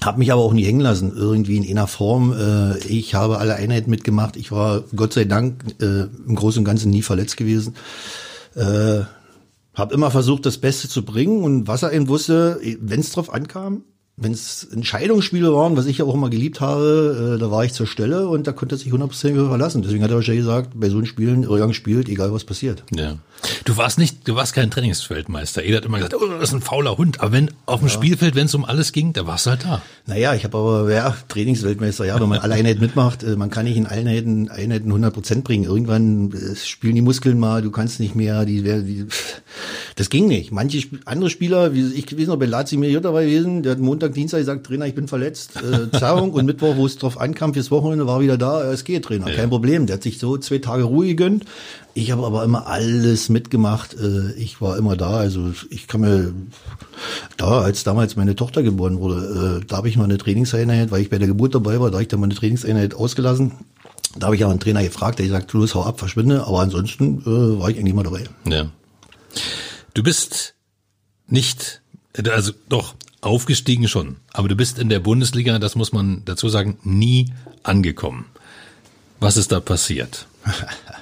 [0.00, 2.32] Habe mich aber auch nie hängen lassen, irgendwie in einer Form.
[2.32, 4.36] Äh, ich habe alle Einheiten mitgemacht.
[4.36, 7.74] Ich war Gott sei Dank äh, im Großen und Ganzen nie verletzt gewesen.
[8.54, 9.02] Äh,
[9.74, 13.32] habe immer versucht, das Beste zu bringen und was er eben wusste, wenn es drauf
[13.32, 13.84] ankam,
[14.22, 17.72] wenn es Entscheidungsspiele waren, was ich ja auch immer geliebt habe, äh, da war ich
[17.72, 19.82] zur Stelle und da konnte er sich hundertprozentig verlassen.
[19.82, 22.84] Deswegen hat er wahrscheinlich gesagt, bei so einem Spielen, Irrgang spielt, egal was passiert.
[22.94, 23.18] Ja.
[23.64, 25.64] Du warst nicht, du warst kein Trainingsfeldmeister.
[25.64, 27.20] Jeder hat immer gesagt, oh, das ist ein fauler Hund.
[27.20, 27.94] Aber wenn auf dem ja.
[27.94, 29.82] Spielfeld, wenn es um alles ging, da warst du halt da.
[30.06, 33.64] Naja, ich habe aber, ja, Trainingsweltmeister, ja, wenn man alle Einheiten mitmacht, äh, man kann
[33.64, 35.64] nicht in allen Einheiten, Einheiten 100 Prozent bringen.
[35.64, 39.06] Irgendwann äh, spielen die Muskeln mal, du kannst nicht mehr, die, die
[39.96, 40.52] das ging nicht.
[40.52, 44.38] Manche andere Spieler, wie ich gewesen, bei Lazio Miriota war gewesen, der hat Montag, Dienstag
[44.38, 48.06] gesagt, Trainer, ich bin verletzt, äh, Zerrung und Mittwoch, wo es drauf ankam, fürs Wochenende
[48.06, 49.36] war wieder da, es geht, Trainer, ja.
[49.36, 49.86] kein Problem.
[49.86, 51.44] Der hat sich so zwei Tage Ruhe gegönnt.
[51.94, 53.94] Ich habe aber immer alles mitgemacht.
[53.94, 55.16] Äh, ich war immer da.
[55.16, 56.32] Also ich kann mir
[57.36, 61.02] da, als damals meine Tochter geboren wurde, äh, da habe ich mal eine Trainingseinheit, weil
[61.02, 63.52] ich bei der Geburt dabei war, da habe ich dann mal eine Trainingseinheit ausgelassen.
[64.18, 66.46] Da habe ich aber einen Trainer gefragt, der sagt, los, hau ab, verschwinde.
[66.46, 68.24] Aber ansonsten äh, war ich eigentlich immer dabei.
[68.46, 68.70] Ja.
[69.94, 70.54] Du bist
[71.26, 71.82] nicht,
[72.30, 76.76] also doch, aufgestiegen schon, aber du bist in der Bundesliga, das muss man dazu sagen,
[76.82, 77.32] nie
[77.62, 78.26] angekommen.
[79.20, 80.26] Was ist da passiert?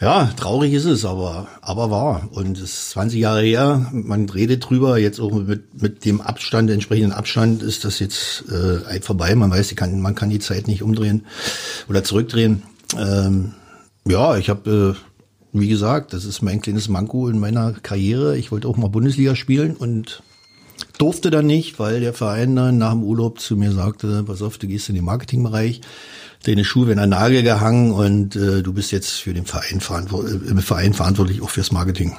[0.00, 2.28] Ja, traurig ist es, aber, aber wahr.
[2.30, 6.70] Und es ist 20 Jahre her, man redet drüber, jetzt auch mit, mit dem Abstand,
[6.70, 9.34] entsprechenden Abstand ist das jetzt äh, vorbei.
[9.34, 11.26] Man weiß, kann, man kann die Zeit nicht umdrehen
[11.88, 12.62] oder zurückdrehen.
[12.96, 13.54] Ähm,
[14.06, 18.38] ja, ich habe, äh, wie gesagt, das ist mein kleines Manko in meiner Karriere.
[18.38, 20.22] Ich wollte auch mal Bundesliga spielen und
[20.98, 24.58] durfte dann nicht, weil der Verein dann nach dem Urlaub zu mir sagte, pass auf,
[24.58, 25.80] du gehst in den Marketingbereich
[26.46, 30.42] deine Schuhe werden an Nagel gehangen und äh, du bist jetzt für den Verein, verantwortlich,
[30.42, 32.16] äh, im Verein verantwortlich, auch fürs Marketing.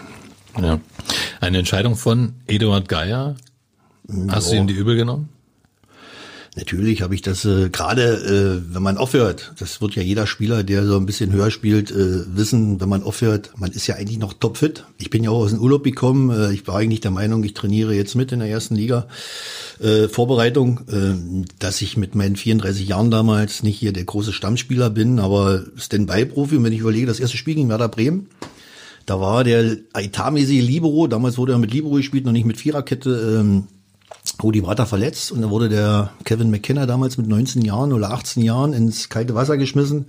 [0.60, 0.80] Ja.
[1.40, 3.36] Eine Entscheidung von Eduard Geier.
[4.30, 4.56] Hast ja.
[4.56, 5.30] du ihm die übel genommen?
[6.60, 10.64] Natürlich habe ich das äh, gerade, äh, wenn man aufhört, das wird ja jeder Spieler,
[10.66, 14.20] der so ein bisschen höher spielt, äh, wissen, wenn man aufhört, man ist ja eigentlich
[14.20, 14.84] noch topfit.
[14.98, 16.30] Ich bin ja auch aus dem Urlaub gekommen.
[16.32, 19.08] Äh, ich war eigentlich der Meinung, ich trainiere jetzt mit in der ersten Liga.
[19.80, 24.90] Äh, Vorbereitung, äh, dass ich mit meinen 34 Jahren damals nicht hier der große Stammspieler
[24.90, 26.62] bin, aber Stand-by-Profi.
[26.62, 28.28] Wenn ich überlege, das erste Spiel gegen Werder Bremen,
[29.06, 33.40] da war der etatmäßige Libero, damals wurde er mit Libero gespielt, noch nicht mit Viererkette,
[33.40, 33.68] ähm,
[34.42, 38.12] Rudi war da verletzt und dann wurde der Kevin McKenna damals mit 19 Jahren oder
[38.12, 40.06] 18 Jahren ins kalte Wasser geschmissen,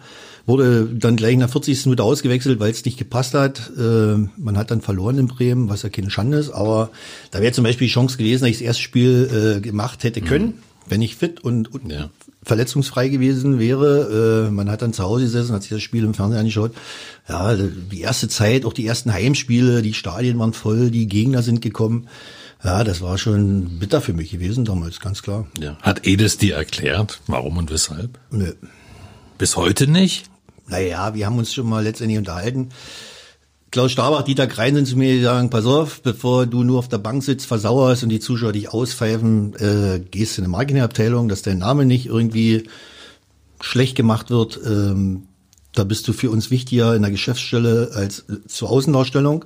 [0.46, 1.86] wurde dann gleich nach 40.
[1.86, 3.70] Minute ausgewechselt, weil es nicht gepasst hat.
[3.76, 6.90] Äh, man hat dann verloren in Bremen, was ja keine Schande ist, aber
[7.32, 10.20] da wäre zum Beispiel die Chance gewesen, dass ich das erste Spiel äh, gemacht hätte
[10.20, 10.54] können.
[10.88, 12.10] wenn ich fit und, und Ja.
[12.42, 14.46] verletzungsfrei gewesen wäre.
[14.48, 16.72] Äh, man hat dann zu Hause gesessen, hat sich das Spiel im Fernsehen angeschaut.
[17.28, 21.62] Ja, die erste Zeit, auch die ersten Heimspiele, die Stadien waren voll, die Gegner sind
[21.62, 22.08] gekommen.
[22.62, 25.46] Ja, das war schon bitter für mich gewesen damals, ganz klar.
[25.58, 25.78] Ja.
[25.80, 28.18] Hat Edis dir erklärt, warum und weshalb?
[28.30, 28.52] Nö.
[29.38, 30.26] Bis heute nicht?
[30.66, 32.68] Naja, wir haben uns schon mal letztendlich unterhalten.
[33.70, 36.98] Klaus Starbach, Dieter Krein sind zu mir gegangen, pass auf, bevor du nur auf der
[36.98, 41.58] Bank sitzt, versauerst und die Zuschauer dich auspfeifen, äh, gehst in eine Marketingabteilung, dass dein
[41.58, 42.64] Name nicht irgendwie
[43.60, 44.58] schlecht gemacht wird.
[44.66, 45.28] Ähm,
[45.72, 49.44] da bist du für uns wichtiger in der Geschäftsstelle als zur Außendarstellung.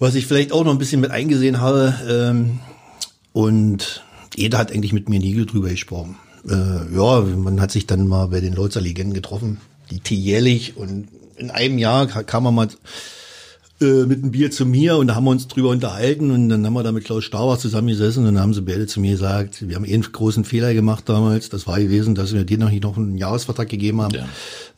[0.00, 2.58] Was ich vielleicht auch noch ein bisschen mit eingesehen habe, ähm,
[3.32, 4.02] und
[4.34, 6.16] jeder hat eigentlich mit mir nie drüber gesprochen.
[6.48, 9.58] Äh, ja, man hat sich dann mal bei den Leutzer Legenden getroffen,
[9.90, 12.68] die jährlich und in einem Jahr ka- kam man mal
[13.82, 16.64] äh, mit einem Bier zu mir und da haben wir uns drüber unterhalten und dann
[16.64, 19.68] haben wir da mit Klaus Stauber zusammengesessen und dann haben sie beide zu mir gesagt,
[19.68, 22.70] wir haben eh einen großen Fehler gemacht damals, das war gewesen, dass wir dir noch
[22.70, 24.14] nicht noch einen Jahresvertrag gegeben haben.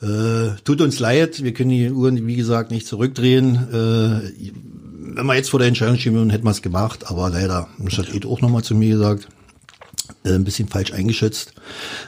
[0.02, 3.54] Äh, tut uns leid, wir können die Uhren, wie gesagt, nicht zurückdrehen.
[3.72, 4.50] Äh,
[5.14, 7.98] wenn wir jetzt vor der Entscheidung stehen würden, hätten wir es gemacht, aber leider, das
[7.98, 9.28] hat Ed auch nochmal zu mir gesagt,
[10.24, 11.54] äh, ein bisschen falsch eingeschätzt.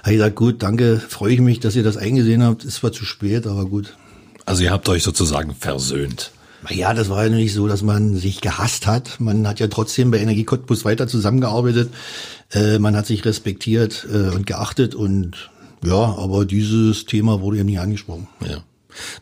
[0.02, 2.64] Habe ich gesagt, gut, danke, freue ich mich, dass ihr das eingesehen habt.
[2.64, 3.96] Ist zwar zu spät, aber gut.
[4.46, 6.32] Also ihr habt euch sozusagen versöhnt.
[6.70, 9.20] Ja, das war ja nicht so, dass man sich gehasst hat.
[9.20, 11.92] Man hat ja trotzdem bei Energie Cottbus weiter zusammengearbeitet.
[12.52, 15.50] Äh, man hat sich respektiert äh, und geachtet und
[15.84, 18.28] ja, aber dieses Thema wurde eben nie angesprochen.
[18.46, 18.62] Ja.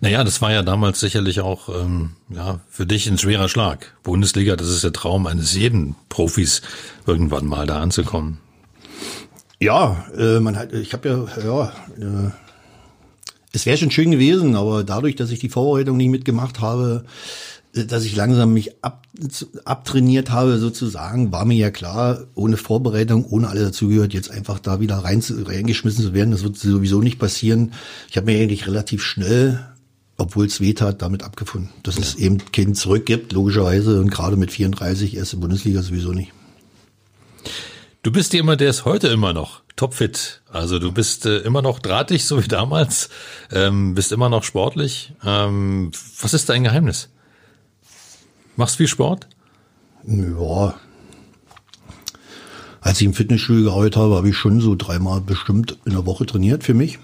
[0.01, 3.95] Naja, das war ja damals sicherlich auch ähm, ja, für dich ein schwerer Schlag.
[4.03, 6.63] Bundesliga, das ist der Traum eines jeden Profis,
[7.07, 8.39] irgendwann mal da anzukommen.
[9.61, 12.31] Ja, äh, man hat, ich habe ja, ja, äh,
[13.53, 17.05] es wäre schon schön gewesen, aber dadurch, dass ich die Vorbereitung nicht mitgemacht habe,
[17.73, 19.07] dass ich langsam mich ab,
[19.65, 24.81] abtrainiert habe sozusagen, war mir ja klar, ohne Vorbereitung, ohne alles dazugehört, jetzt einfach da
[24.81, 27.73] wieder rein, reingeschmissen zu werden, das wird sowieso nicht passieren.
[28.11, 29.67] Ich habe mir eigentlich relativ schnell,
[30.19, 34.37] obwohl es weh tat, damit abgefunden, dass es eben kein Zurück gibt, logischerweise, und gerade
[34.37, 36.33] mit 34 erste Bundesliga sowieso nicht.
[38.03, 40.43] Du bist jemand, der ist heute immer noch topfit.
[40.51, 43.09] Also du bist äh, immer noch drahtig, so wie damals,
[43.51, 45.15] ähm, bist immer noch sportlich.
[45.25, 47.09] Ähm, was ist dein Geheimnis?
[48.57, 49.29] Machst viel Sport?
[50.07, 50.75] Ja.
[52.81, 56.27] Als ich im Fitnessstudio gearbeitet habe, habe ich schon so dreimal bestimmt in der Woche
[56.27, 56.99] trainiert für mich.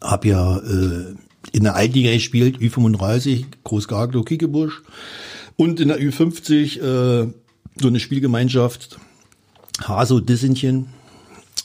[0.00, 1.14] Hab ja äh,
[1.52, 4.82] in der Altliga gespielt, Ü35, Großgaglo, Kiekebusch.
[5.56, 7.32] Und in der Ü50 äh,
[7.80, 8.98] so eine Spielgemeinschaft,
[9.82, 10.86] Haso, Dissenchen,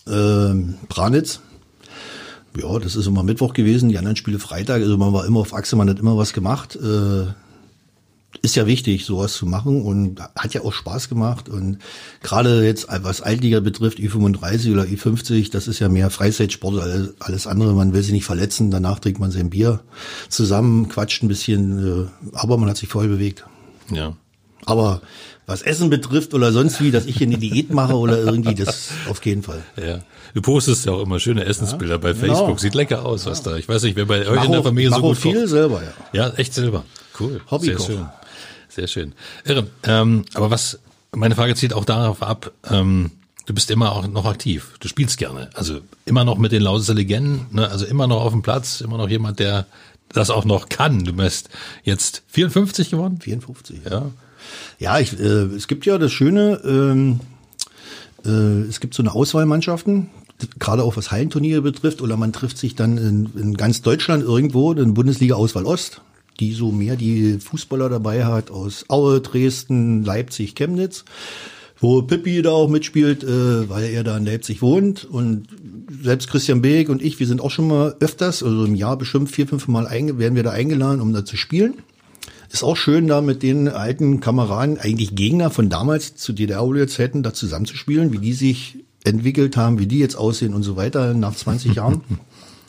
[0.07, 1.41] ähm, Branitz.
[2.55, 4.81] Ja, das ist immer Mittwoch gewesen, die anderen Spiele Freitag.
[4.81, 6.75] Also man war immer auf Achse, man hat immer was gemacht.
[6.75, 7.33] Äh,
[8.41, 11.47] ist ja wichtig, sowas zu machen und hat ja auch Spaß gemacht.
[11.49, 11.77] Und
[12.21, 17.47] gerade jetzt, was Altliga betrifft, Ü35 oder Ü50, das ist ja mehr Freizeitsport als alles-
[17.47, 17.73] andere.
[17.73, 19.81] Man will sich nicht verletzen, danach trinkt man sein Bier
[20.29, 23.45] zusammen, quatscht ein bisschen, äh, aber man hat sich voll bewegt.
[23.91, 24.15] Ja.
[24.65, 25.01] Aber
[25.45, 28.89] was Essen betrifft oder sonst wie, dass ich hier eine Diät mache oder irgendwie, das
[29.09, 29.61] auf jeden Fall.
[29.75, 29.99] Ja.
[30.33, 32.47] Du postest ja auch immer schöne Essensbilder bei Facebook.
[32.47, 32.57] Genau.
[32.57, 33.57] Sieht lecker aus, was da.
[33.57, 35.49] Ich weiß nicht, wer bei euch in der Familie so gut viel kocht.
[35.49, 36.27] selber, ja.
[36.27, 36.85] Ja, echt selber.
[37.19, 37.41] Cool.
[37.51, 37.85] Hobbykoch.
[37.85, 38.05] Sehr schön.
[38.73, 39.13] Sehr schön.
[39.45, 39.67] Irre.
[39.83, 40.79] Ähm, aber was,
[41.11, 43.11] meine Frage zielt auch darauf ab, ähm,
[43.45, 44.71] du bist immer auch noch aktiv.
[44.79, 45.51] Du spielst gerne.
[45.53, 47.69] Also immer noch mit den Lausitzer Legenden, ne?
[47.69, 49.67] also immer noch auf dem Platz, immer noch jemand, der
[50.09, 51.03] das auch noch kann.
[51.03, 51.49] Du bist
[51.83, 53.19] jetzt 54 geworden?
[53.21, 53.81] 54.
[53.89, 54.09] Ja.
[54.79, 57.19] Ja, ich, äh, es gibt ja das Schöne, ähm,
[58.25, 60.09] äh, es gibt so eine Auswahlmannschaften,
[60.57, 64.73] gerade auch was Hallenturniere betrifft, oder man trifft sich dann in, in ganz Deutschland irgendwo,
[64.73, 66.01] in Bundesliga-Auswahl Ost,
[66.39, 71.05] die so mehr die Fußballer dabei hat aus Aue, Dresden, Leipzig, Chemnitz,
[71.79, 75.47] wo Pippi da auch mitspielt, äh, weil er da in Leipzig wohnt und
[76.01, 79.29] selbst Christian Beek und ich, wir sind auch schon mal öfters, also im Jahr bestimmt
[79.29, 81.75] vier, fünf Mal werden wir da eingeladen, um da zu spielen.
[82.51, 87.33] Ist auch schön, da mit den alten Kameraden, eigentlich Gegner von damals zu DDR-Zeiten, da
[87.33, 91.73] zusammenzuspielen, wie die sich entwickelt haben, wie die jetzt aussehen und so weiter nach 20
[91.75, 92.01] Jahren.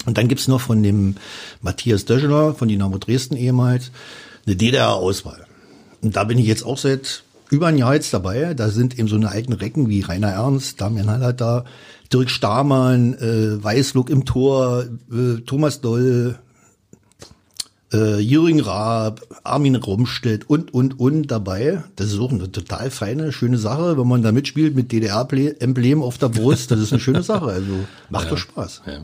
[0.06, 1.16] Und dann gibt's noch von dem
[1.62, 3.90] Matthias Döscheler, von Dynamo Dresden ehemals,
[4.46, 5.46] eine DDR-Auswahl.
[6.02, 8.54] Und da bin ich jetzt auch seit über ein Jahr jetzt dabei.
[8.54, 11.64] Da sind eben so eine alten Recken wie Rainer Ernst, Damian Hallert da,
[12.12, 16.38] Dirk Stamann, äh, Weißluck im Tor, äh, Thomas Doll,
[17.92, 21.82] äh, Jürgen Raab, Armin Rumstedt und, und, und dabei.
[21.96, 26.18] Das ist auch eine total feine, schöne Sache, wenn man da mitspielt mit DDR-Emblem auf
[26.18, 26.70] der Brust.
[26.70, 27.46] Das ist eine schöne Sache.
[27.46, 27.72] Also
[28.10, 28.82] macht doch Spaß.
[28.86, 29.00] Ja.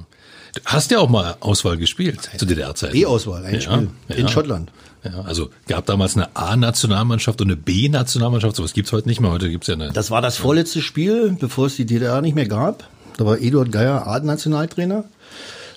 [0.54, 2.92] Du hast ja auch mal Auswahl gespielt zu DDR-Zeiten.
[2.92, 4.28] B-Auswahl, ein Ja, Spiel in ja.
[4.28, 4.72] Schottland.
[5.04, 8.56] Ja, also gab damals eine A-Nationalmannschaft und eine B-Nationalmannschaft.
[8.56, 9.30] Sowas gibt's heute nicht mehr.
[9.30, 9.92] Heute gibt's ja eine.
[9.92, 12.88] Das war das vorletzte Spiel, bevor es die DDR nicht mehr gab.
[13.16, 15.04] Da war Eduard Geier A-Nationaltrainer.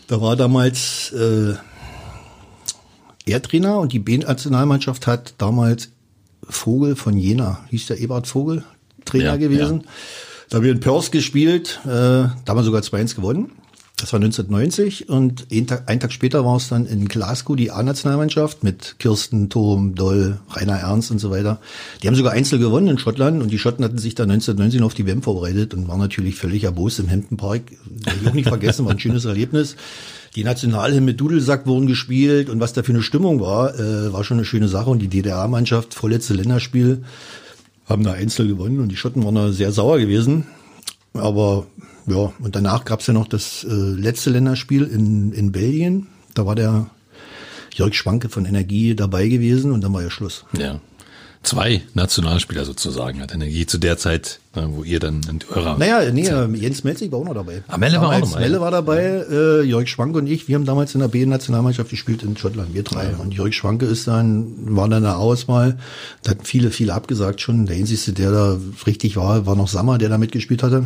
[0.07, 1.53] Da war damals äh,
[3.25, 5.89] er Trainer und die B-Nationalmannschaft hat damals
[6.49, 8.63] Vogel von Jena, hieß der Ebert Vogel,
[9.05, 9.83] Trainer Ja, gewesen.
[10.49, 13.51] Da haben wir in Perth gespielt, äh, da haben wir sogar 2-1 gewonnen.
[13.97, 17.71] Das war 1990 und einen Tag, einen Tag später war es dann in Glasgow die
[17.71, 21.61] A-Nationalmannschaft mit Kirsten, Thom, Doll, Rainer Ernst und so weiter.
[22.01, 24.95] Die haben sogar Einzel gewonnen in Schottland und die Schotten hatten sich dann 1990 auf
[24.95, 27.61] die WM vorbereitet und waren natürlich völlig erbost im Hampton Park.
[27.85, 29.75] Werde ich auch nicht vergessen, war ein schönes Erlebnis.
[30.35, 34.23] Die Nationalhymne mit Dudelsack wurden gespielt und was da für eine Stimmung war, äh, war
[34.23, 34.89] schon eine schöne Sache.
[34.89, 37.03] Und die DDR-Mannschaft, vorletzte Länderspiel,
[37.85, 40.47] haben da Einzel gewonnen und die Schotten waren da sehr sauer gewesen.
[41.13, 41.67] Aber
[42.07, 46.07] ja, und danach gab's ja noch das äh, letzte Länderspiel in, in Belgien.
[46.33, 46.87] Da war der
[47.73, 50.45] Jörg Schwanke von Energie dabei gewesen und dann war ja Schluss.
[50.57, 50.79] ja.
[51.43, 55.77] Zwei Nationalspieler sozusagen hat Energie zu der Zeit, äh, wo ihr dann in eurer.
[55.77, 57.63] Naja, nee, äh, Jens Melzig war auch noch dabei.
[57.67, 58.45] Ah, Melle war auch Damals, noch dabei.
[58.47, 62.23] Melle war dabei, äh, Jörg Schwanke und ich, wir haben damals in der B-Nationalmannschaft gespielt
[62.23, 63.13] in Schottland, wir drei.
[63.17, 65.77] Und Jörg Schwanke ist dann, war dann in der Auswahl,
[66.21, 67.65] da hatten viele, viele abgesagt schon.
[67.65, 70.85] Der einzige, der da richtig war, war noch Sammer, der da mitgespielt hatte.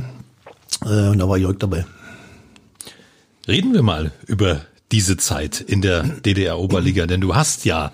[0.84, 1.86] Äh, und da war Jörg dabei.
[3.48, 4.62] Reden wir mal über
[4.92, 7.92] diese Zeit in der DDR-Oberliga, denn du hast ja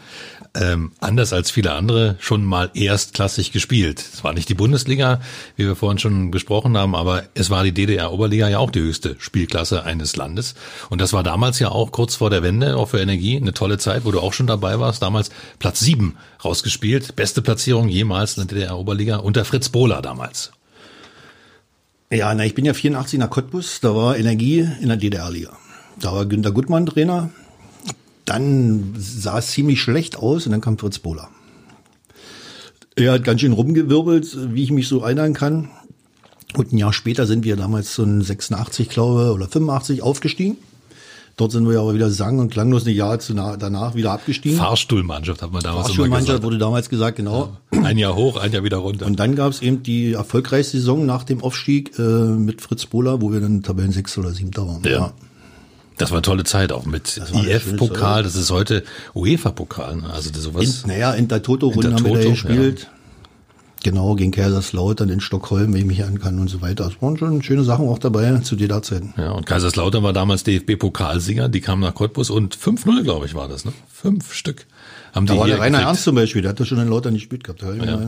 [0.55, 4.03] ähm, anders als viele andere schon mal erstklassig gespielt.
[4.13, 5.19] Es war nicht die Bundesliga,
[5.55, 9.15] wie wir vorhin schon besprochen haben, aber es war die DDR-Oberliga ja auch die höchste
[9.19, 10.53] Spielklasse eines Landes.
[10.89, 13.79] Und das war damals ja auch kurz vor der Wende, auch für Energie, eine tolle
[13.79, 15.01] Zeit, wo du auch schon dabei warst.
[15.01, 20.51] Damals Platz sieben rausgespielt, beste Platzierung jemals in der DDR-Oberliga unter Fritz Bohler damals.
[22.13, 25.57] Ja, na, ich bin ja 84 nach Cottbus, da war Energie in der DDR-Liga.
[25.99, 27.31] Da war Günter Gutmann Trainer.
[28.25, 31.29] Dann sah es ziemlich schlecht aus und dann kam Fritz Bohler.
[32.95, 35.71] Er hat ganz schön rumgewirbelt, wie ich mich so erinnern kann.
[36.55, 40.57] Und ein Jahr später sind wir damals so ein 86, glaube oder 85 aufgestiegen.
[41.35, 43.17] Dort sind wir aber wieder sang- und klanglos ein Jahr
[43.57, 44.57] danach wieder abgestiegen.
[44.57, 46.43] Fahrstuhlmannschaft hat man damals immer Fahrstuhlmannschaft gesagt.
[46.43, 47.57] wurde damals gesagt, genau.
[47.71, 49.07] Ein Jahr hoch, ein Jahr wieder runter.
[49.07, 53.19] Und dann gab es eben die erfolgreichste Saison nach dem Aufstieg äh, mit Fritz Bohler,
[53.21, 54.83] wo wir dann Tabellen 6 oder 7 waren.
[54.83, 55.13] Ja.
[55.97, 58.83] Das war eine tolle Zeit auch mit IF-Pokal, schöne das ist heute
[59.15, 60.09] UEFA-Pokal, ne?
[60.11, 60.83] also sowas.
[60.83, 62.89] In, naja, in der Toto-Runde haben wir da gespielt.
[63.83, 66.87] Genau, gegen Kaiserslautern in Stockholm, wenn ich mich erinnern kann und so weiter.
[66.87, 69.13] Es waren schon schöne Sachen auch dabei zu der Zeiten.
[69.17, 73.47] ja, und Kaiserslautern war damals DFB-Pokalsieger, die kamen nach Cottbus und 5-0, glaube ich, war
[73.47, 73.73] das, ne?
[73.91, 74.65] Fünf Stück.
[75.13, 75.87] Haben Da die war der Rainer gekriegt.
[75.87, 77.61] Ernst zum Beispiel, der hat das schon in Lautern gespielt gehabt.
[77.61, 77.73] Da.
[77.73, 77.99] Ja,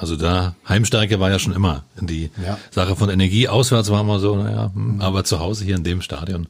[0.00, 2.58] Also da, Heimstärke war ja schon immer die Ja.
[2.70, 3.46] Sache von Energie.
[3.46, 6.48] Auswärts waren wir so, naja, hm, aber zu Hause hier in dem Stadion.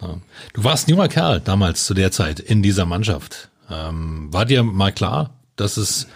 [0.00, 0.18] Ja.
[0.52, 3.48] Du warst ein junger Kerl damals zu der Zeit in dieser Mannschaft.
[3.70, 6.06] Ähm, war dir mal klar, dass es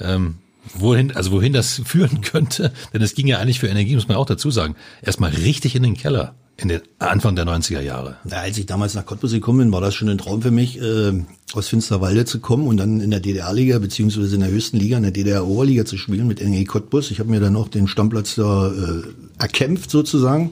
[0.00, 0.38] ähm,
[0.74, 2.72] wohin, also wohin das führen könnte?
[2.92, 5.82] Denn es ging ja eigentlich für Energie, muss man auch dazu sagen, erstmal richtig in
[5.82, 8.16] den Keller in den Anfang der 90er Jahre.
[8.28, 10.80] Ja, als ich damals nach Cottbus gekommen bin, war das schon ein Traum für mich,
[10.80, 11.12] äh,
[11.52, 15.04] aus Finsterwalde zu kommen und dann in der DDR-Liga beziehungsweise in der höchsten Liga, in
[15.04, 17.12] der DDR-Oberliga zu spielen mit NG Cottbus.
[17.12, 19.02] Ich habe mir dann auch den Stammplatz da äh,
[19.38, 20.50] erkämpft sozusagen.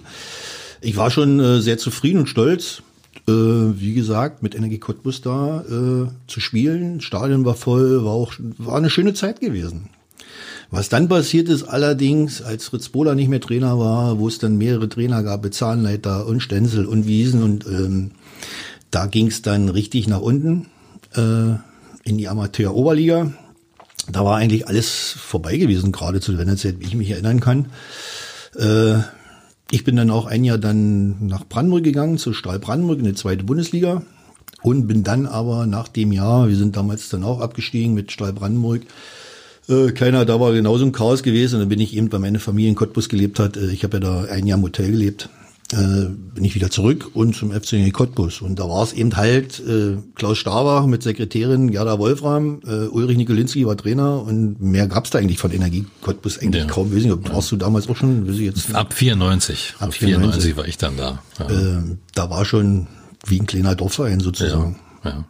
[0.81, 2.83] Ich war schon äh, sehr zufrieden und stolz,
[3.27, 7.01] äh, wie gesagt, mit Energie Cottbus da äh, zu spielen.
[7.01, 9.89] Stadion war voll, war auch war eine schöne Zeit gewesen.
[10.71, 14.59] Was dann passiert ist allerdings, als Fritz Bohler nicht mehr Trainer war, wo es dann
[14.59, 18.11] mehrere Trainer gab, Bezahnleiter und Stenzel und Wiesen und ähm,
[18.91, 20.67] da ging es dann richtig nach unten
[21.15, 21.55] äh,
[22.05, 23.33] in die Amateur-Oberliga.
[24.11, 27.67] Da war eigentlich alles vorbei gewesen, gerade zu der Wendezeit, wie ich mich erinnern kann.
[28.59, 28.99] Äh,
[29.71, 33.15] ich bin dann auch ein Jahr dann nach Brandenburg gegangen, zu Stahl Brandenburg in die
[33.15, 34.03] zweite Bundesliga
[34.63, 38.33] und bin dann aber nach dem Jahr, wir sind damals dann auch abgestiegen mit Stahl
[38.33, 38.83] Brandenburg,
[39.69, 41.57] äh, keiner, da war genauso ein Chaos gewesen.
[41.57, 43.97] Und dann bin ich eben, weil meine Familie in Cottbus gelebt hat, äh, ich habe
[43.99, 45.29] ja da ein Jahr im Hotel gelebt,
[45.73, 45.77] äh,
[46.35, 48.41] bin ich wieder zurück und zum FC Cottbus.
[48.41, 53.17] Und da war es eben halt äh, Klaus Staber mit Sekretärin Gerda Wolfram, äh, Ulrich
[53.17, 56.69] Nikolinski war Trainer und mehr gab's da eigentlich von Energie Cottbus eigentlich Ja.
[56.71, 56.95] kaum.
[56.95, 58.75] Weiß nicht, warst du damals auch schon, weiß ich jetzt.
[58.77, 59.75] Ab 94.
[59.81, 61.23] Ab Ab 94 94 war ich dann da.
[61.41, 61.51] Ja.
[61.51, 62.87] Ähm, da war schon
[63.27, 64.77] wie ein kleiner Dorfverein sozusagen.
[65.05, 65.25] Ja.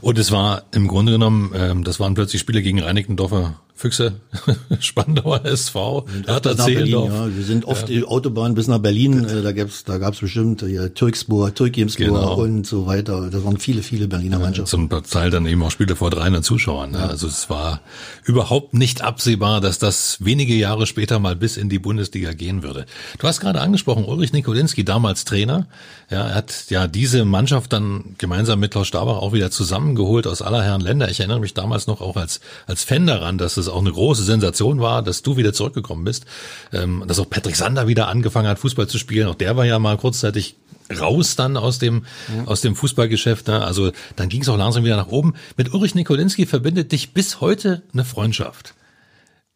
[0.00, 4.14] Und es war im Grunde genommen, ähm, das waren plötzlich Spiele gegen Reinickendorfer Füchse,
[4.80, 7.12] Spandauer SV, Hertha Zehlendorf.
[7.12, 7.36] Ja.
[7.36, 7.94] Wir sind oft ja.
[7.94, 12.34] die Autobahn bis nach Berlin, äh, da gab's da gab's bestimmt ja, Türkspor, Türkimspor genau.
[12.34, 13.30] und so weiter.
[13.30, 14.68] Das waren viele, viele Berliner Mannschaften.
[14.68, 16.90] Zum Teil dann eben auch Spiele vor 300 Zuschauern.
[16.90, 16.98] Ne?
[16.98, 17.06] Ja.
[17.06, 17.80] Also es war
[18.24, 22.84] überhaupt nicht absehbar, dass das wenige Jahre später mal bis in die Bundesliga gehen würde.
[23.20, 25.68] Du hast gerade angesprochen, Ulrich Nikolinski, damals Trainer.
[26.10, 30.42] Ja, er hat ja diese Mannschaft dann gemeinsam mit Klaus Stabach auch wieder zusammengeholt aus
[30.42, 31.08] aller Herren Länder.
[31.10, 33.92] Ich erinnere mich damals noch auch als, als Fan daran, dass es es auch eine
[33.92, 36.26] große Sensation war, dass du wieder zurückgekommen bist,
[36.72, 39.28] ähm, dass auch Patrick Sander wieder angefangen hat, Fußball zu spielen.
[39.28, 40.56] Auch der war ja mal kurzzeitig
[40.98, 42.04] raus dann aus dem
[42.34, 42.44] ja.
[42.44, 43.48] aus dem Fußballgeschäft.
[43.48, 43.64] Ne?
[43.64, 45.34] Also dann ging es auch langsam wieder nach oben.
[45.56, 48.74] Mit Ulrich Nikolinski verbindet dich bis heute eine Freundschaft.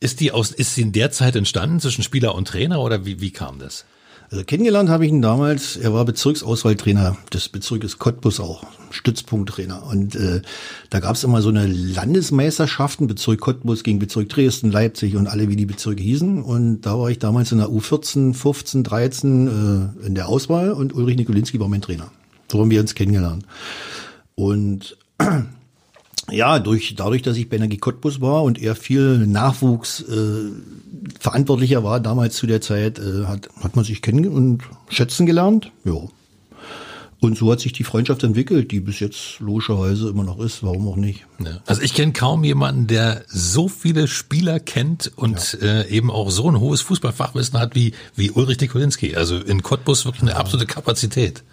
[0.00, 3.20] Ist die aus ist sie in der Zeit entstanden zwischen Spieler und Trainer oder wie
[3.20, 3.84] wie kam das?
[4.32, 9.86] Also kennengelernt habe ich ihn damals, er war Bezirksauswahltrainer des Bezirkes Cottbus auch, Stützpunkttrainer.
[9.86, 10.40] Und äh,
[10.88, 15.50] da gab es immer so eine Landesmeisterschaften, Bezirk Cottbus gegen Bezirk Dresden, Leipzig und alle,
[15.50, 16.42] wie die Bezirke hießen.
[16.42, 20.94] Und da war ich damals in der U14, 15, 13 äh, in der Auswahl und
[20.94, 22.10] Ulrich Nikolinski war mein Trainer.
[22.50, 23.44] So haben wir uns kennengelernt.
[24.34, 24.96] Und
[26.30, 30.50] ja, durch, dadurch, dass ich bei Energie Cottbus war und er viel Nachwuchs äh,
[31.18, 35.72] Verantwortlicher war damals zu der Zeit, äh, hat, hat man sich kennen und schätzen gelernt.
[35.84, 36.00] Ja.
[37.20, 40.64] Und so hat sich die Freundschaft entwickelt, die bis jetzt logischerweise immer noch ist.
[40.64, 41.24] Warum auch nicht?
[41.38, 41.60] Ja.
[41.66, 45.82] Also ich kenne kaum jemanden, der so viele Spieler kennt und ja.
[45.82, 49.14] äh, eben auch so ein hohes Fußballfachwissen hat wie, wie Ulrich Nikolinski.
[49.14, 51.44] Also in Cottbus wirklich eine absolute Kapazität.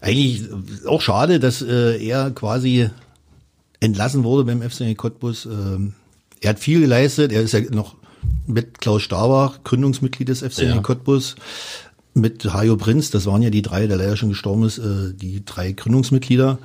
[0.00, 0.48] Eigentlich
[0.86, 2.88] auch schade, dass äh, er quasi
[3.80, 5.46] entlassen wurde beim FC Cottbus.
[5.46, 5.94] Ähm,
[6.40, 7.32] er hat viel geleistet.
[7.32, 7.96] Er ist ja noch
[8.46, 10.80] mit Klaus Starbach, Gründungsmitglied des FC ja.
[10.80, 11.36] Cottbus,
[12.14, 15.44] mit Hajo Prinz, das waren ja die drei, der leider schon gestorben ist, äh, die
[15.44, 16.58] drei Gründungsmitglieder.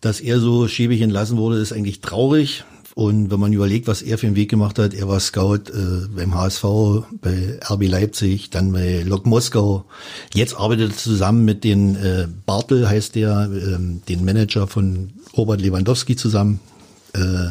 [0.00, 2.64] Dass er so schäbig entlassen wurde, ist eigentlich traurig.
[2.94, 6.08] Und wenn man überlegt, was er für einen Weg gemacht hat, er war Scout äh,
[6.14, 6.64] beim HSV,
[7.22, 9.86] bei RB Leipzig, dann bei Lok Moskau.
[10.34, 13.78] Jetzt arbeitet er zusammen mit den äh, Bartel, heißt der, äh,
[14.08, 16.60] den Manager von Robert Lewandowski zusammen.
[17.14, 17.48] Äh,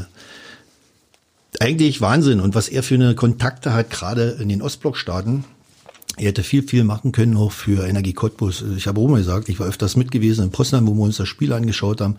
[1.60, 2.40] eigentlich Wahnsinn.
[2.40, 5.44] Und was er für eine Kontakte hat, gerade in den Ostblockstaaten.
[6.18, 8.64] Er hätte viel, viel machen können, auch für Energie Cottbus.
[8.76, 11.18] Ich habe auch mal gesagt, ich war öfters mit gewesen in Potsdam, wo wir uns
[11.18, 12.18] das Spiel angeschaut haben.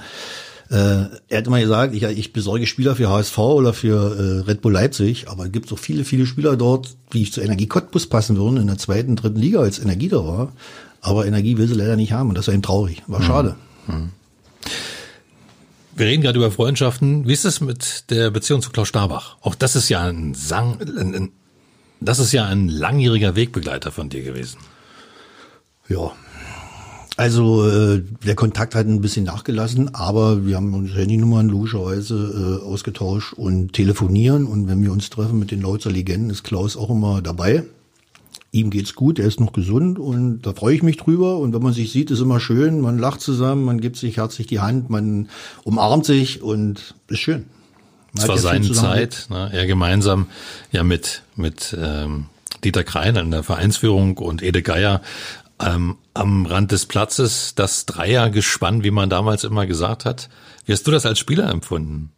[0.73, 4.63] Äh, er hat immer gesagt, ich, ich besorge Spieler für HSV oder für äh, Red
[4.63, 8.07] Bull Leipzig, aber es gibt so viele, viele Spieler dort, die ich zu Energie Cottbus
[8.07, 10.53] passen würden, in der zweiten, dritten Liga, als Energie da war.
[11.03, 13.03] Aber Energie will sie leider nicht haben und das war ihm traurig.
[13.07, 13.25] War mhm.
[13.25, 13.57] schade.
[13.87, 14.11] Mhm.
[15.95, 17.29] Wir reden gerade über Freundschaften.
[17.29, 19.37] Wie ist es mit der Beziehung zu Klaus Starbach?
[19.43, 21.33] Auch das ist ja ein Sang, ein, ein,
[22.01, 24.59] das ist ja ein langjähriger Wegbegleiter von dir gewesen.
[25.89, 26.13] Ja.
[27.23, 32.67] Also äh, der Kontakt hat ein bisschen nachgelassen, aber wir haben unsere Handynummern logischerweise äh,
[32.67, 34.45] ausgetauscht und telefonieren.
[34.45, 37.63] Und wenn wir uns treffen mit den Lautzer Legenden, ist Klaus auch immer dabei
[38.55, 41.39] ihm geht's gut, er ist noch gesund und da freue ich mich drüber.
[41.39, 44.47] Und wenn man sich sieht, ist immer schön, man lacht zusammen, man gibt sich herzlich
[44.47, 45.31] die Hand, man
[45.65, 47.47] umarmt sich und ist schön.
[48.15, 49.49] Es war seine Zeit, ne?
[49.55, 50.27] er gemeinsam
[50.71, 52.27] ja mit, mit ähm,
[52.63, 55.01] Dieter Krein an der Vereinsführung und Ede Geier
[55.63, 60.29] ähm, am Rand des Platzes, das Dreiergespann, wie man damals immer gesagt hat.
[60.65, 62.13] Wie hast du das als Spieler empfunden?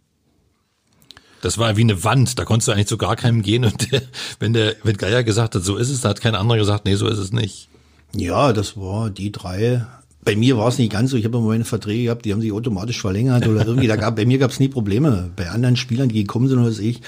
[1.40, 4.02] Das war wie eine Wand, da konntest du eigentlich zu gar keinem gehen und der,
[4.38, 6.94] wenn der, wenn Geier gesagt hat, so ist es, da hat kein anderer gesagt, nee,
[6.94, 7.68] so ist es nicht.
[8.14, 9.84] Ja, das war die drei.
[10.24, 11.18] Bei mir war es nicht ganz so.
[11.18, 13.88] Ich habe immer meine Verträge gehabt, die haben sich automatisch verlängert oder irgendwie.
[13.88, 15.30] Da gab, bei mir gab es nie Probleme.
[15.36, 17.02] Bei anderen Spielern, die gekommen sind was ich,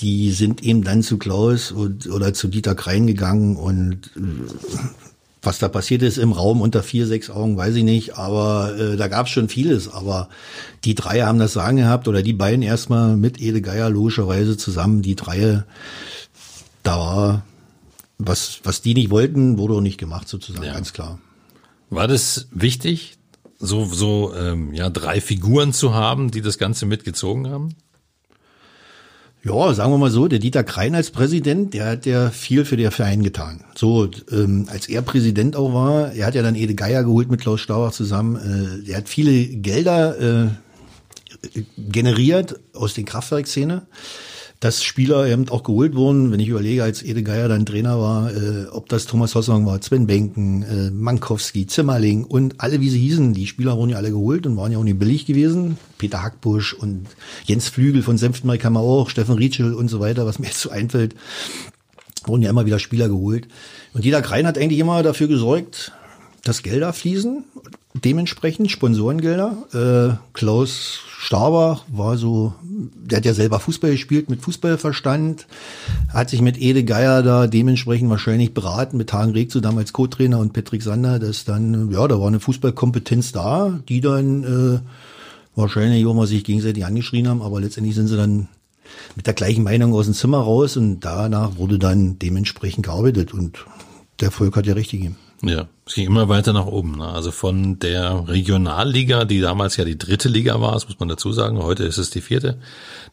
[0.00, 4.10] die sind eben dann zu Klaus und, oder zu Dieter Krein gegangen und
[5.42, 8.96] was da passiert ist im Raum unter vier, sechs Augen, weiß ich nicht, aber äh,
[8.96, 9.88] da gab es schon vieles.
[9.88, 10.28] Aber
[10.84, 15.02] die drei haben das Sagen gehabt, oder die beiden erstmal mit Ede Geier logischerweise zusammen,
[15.02, 15.64] die drei,
[16.82, 17.42] da war,
[18.18, 20.74] was, was die nicht wollten, wurde auch nicht gemacht, sozusagen, ja.
[20.74, 21.18] ganz klar.
[21.88, 23.16] War das wichtig,
[23.58, 27.74] so, so ähm, ja, drei Figuren zu haben, die das Ganze mitgezogen haben?
[29.42, 32.76] Ja, sagen wir mal so, der Dieter Krein als Präsident, der hat ja viel für
[32.76, 33.64] den Verein getan.
[33.74, 37.40] So, ähm, als er Präsident auch war, er hat ja dann Ede Geier geholt mit
[37.40, 40.48] Klaus Staubach zusammen, äh, er hat viele Gelder äh,
[41.78, 43.86] generiert aus den Kraftwerkszene
[44.60, 48.30] dass Spieler eben auch geholt wurden, wenn ich überlege, als Ede Geier dann Trainer war,
[48.30, 53.00] äh, ob das Thomas Hossang war, Sven Benken, äh, Mankowski, Zimmerling und alle, wie sie
[53.00, 55.78] hießen, die Spieler wurden ja alle geholt und waren ja auch nicht billig gewesen.
[55.96, 57.06] Peter Hackbusch und
[57.46, 60.68] Jens Flügel von Senftenberg kam auch, Steffen Rietschel und so weiter, was mir jetzt so
[60.68, 61.14] einfällt,
[62.26, 63.48] wurden ja immer wieder Spieler geholt.
[63.94, 65.92] Und jeder Krein hat eigentlich immer dafür gesorgt,
[66.42, 67.44] dass Gelder fließen,
[67.94, 69.56] dementsprechend Sponsorengelder.
[69.72, 75.46] Äh, Klaus Starbach war so, der hat ja selber Fußball gespielt mit Fußballverstand,
[76.08, 80.52] hat sich mit Ede Geier da dementsprechend wahrscheinlich beraten, mit Hagen Regzu damals Co-Trainer und
[80.52, 84.80] Patrick Sander, dass dann, ja, da war eine Fußballkompetenz da, die dann äh,
[85.56, 88.48] wahrscheinlich auch mal sich gegenseitig angeschrien haben, aber letztendlich sind sie dann
[89.14, 93.66] mit der gleichen Meinung aus dem Zimmer raus und danach wurde dann dementsprechend gearbeitet und
[94.20, 95.16] der Erfolg hat ja richtig gegeben.
[95.42, 96.98] Ja, es ging immer weiter nach oben.
[96.98, 97.08] Ne?
[97.08, 101.32] Also von der Regionalliga, die damals ja die dritte Liga war, das muss man dazu
[101.32, 102.58] sagen, heute ist es die vierte.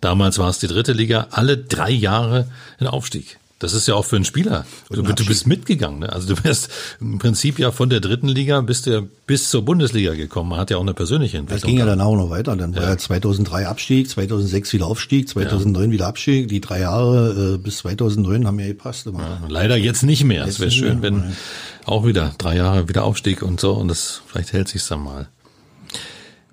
[0.02, 2.50] Damals war es die dritte Liga, alle drei Jahre
[2.80, 3.40] ein Aufstieg.
[3.60, 4.66] Das ist ja auch für einen Spieler.
[4.90, 6.00] Du, du bist mitgegangen.
[6.00, 6.14] Ne?
[6.14, 6.70] Also du wärst
[7.02, 10.52] im Prinzip ja von der dritten Liga bist du bis zur Bundesliga gekommen.
[10.52, 11.62] Man hat ja auch eine persönliche Entwicklung.
[11.62, 12.56] Das ging ja dann auch noch weiter.
[12.56, 15.92] Dann war ja 2003 Abstieg, 2006 wieder Aufstieg, 2009 ja.
[15.92, 16.50] wieder Abstieg.
[16.50, 19.08] Die drei Jahre äh, bis 2009 haben ja gepasst.
[19.08, 19.20] Immer.
[19.22, 20.46] Ja, leider jetzt nicht mehr.
[20.46, 21.38] Es wäre schön, wenn nein.
[21.86, 23.74] auch wieder drei Jahre wieder Aufstieg und so.
[23.74, 25.30] Und das vielleicht hält sich's dann mal.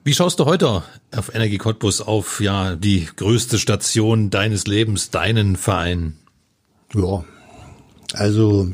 [0.05, 0.83] Wie schaust du heute
[1.15, 6.17] auf Energie Cottbus auf ja die größte Station deines Lebens, deinen Verein?
[6.95, 7.25] Ja,
[8.15, 8.69] also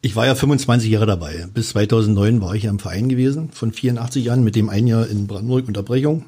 [0.00, 1.46] ich war ja 25 Jahre dabei.
[1.52, 5.08] Bis 2009 war ich ja im Verein gewesen, von 84 Jahren, mit dem ein Jahr
[5.08, 6.24] in Brandenburg Unterbrechung.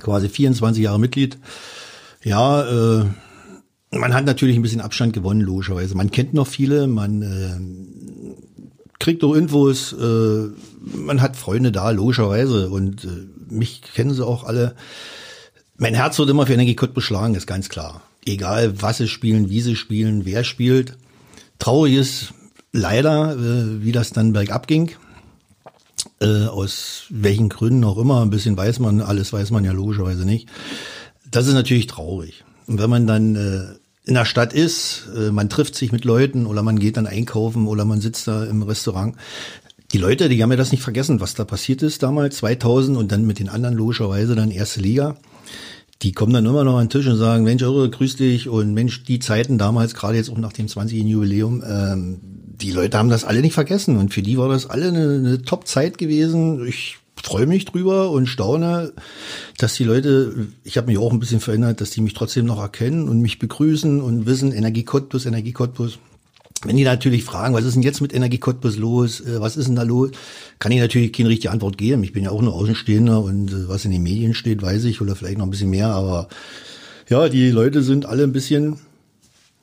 [0.00, 1.38] Quasi 24 Jahre Mitglied.
[2.24, 3.04] Ja, äh,
[3.90, 5.94] man hat natürlich ein bisschen Abstand gewonnen, logischerweise.
[5.94, 8.68] Man kennt noch viele, man äh,
[8.98, 10.48] kriegt doch Infos, äh,
[10.96, 12.70] man hat Freunde da, logischerweise.
[12.70, 14.74] Und äh, mich kennen sie auch alle.
[15.76, 19.50] Mein Herz wird immer für Energie Kott beschlagen, ist ganz klar egal was sie spielen,
[19.50, 20.96] wie sie spielen, wer spielt.
[21.58, 22.34] Traurig ist
[22.72, 24.92] leider, äh, wie das dann bergab ging.
[26.20, 30.24] Äh, aus welchen Gründen auch immer, ein bisschen weiß man, alles weiß man ja logischerweise
[30.24, 30.48] nicht.
[31.30, 32.44] Das ist natürlich traurig.
[32.66, 33.64] Und wenn man dann äh,
[34.04, 37.84] in der Stadt ist, man trifft sich mit Leuten oder man geht dann einkaufen oder
[37.84, 39.14] man sitzt da im Restaurant.
[39.92, 43.12] Die Leute, die haben ja das nicht vergessen, was da passiert ist damals, 2000 und
[43.12, 45.16] dann mit den anderen logischerweise dann erste Liga
[46.02, 48.72] die kommen dann immer noch an den Tisch und sagen, Mensch, Irre, grüß dich und
[48.72, 51.02] Mensch, die Zeiten damals, gerade jetzt auch nach dem 20.
[51.04, 54.88] Jubiläum, ähm, die Leute haben das alle nicht vergessen und für die war das alle
[54.88, 56.66] eine, eine Top-Zeit gewesen.
[56.66, 58.92] Ich freue mich drüber und staune,
[59.58, 62.60] dass die Leute, ich habe mich auch ein bisschen verändert, dass die mich trotzdem noch
[62.60, 65.98] erkennen und mich begrüßen und wissen, Energie Cottbus, Energie Cottbus.
[66.62, 69.68] Wenn die natürlich fragen, was ist denn jetzt mit Energie Cottbus los, äh, was ist
[69.68, 70.10] denn da los,
[70.58, 72.04] kann ich natürlich keine richtige Antwort geben.
[72.04, 75.00] Ich bin ja auch nur Außenstehender und äh, was in den Medien steht, weiß ich
[75.00, 76.28] oder vielleicht noch ein bisschen mehr, aber
[77.08, 78.78] ja, die Leute sind alle ein bisschen,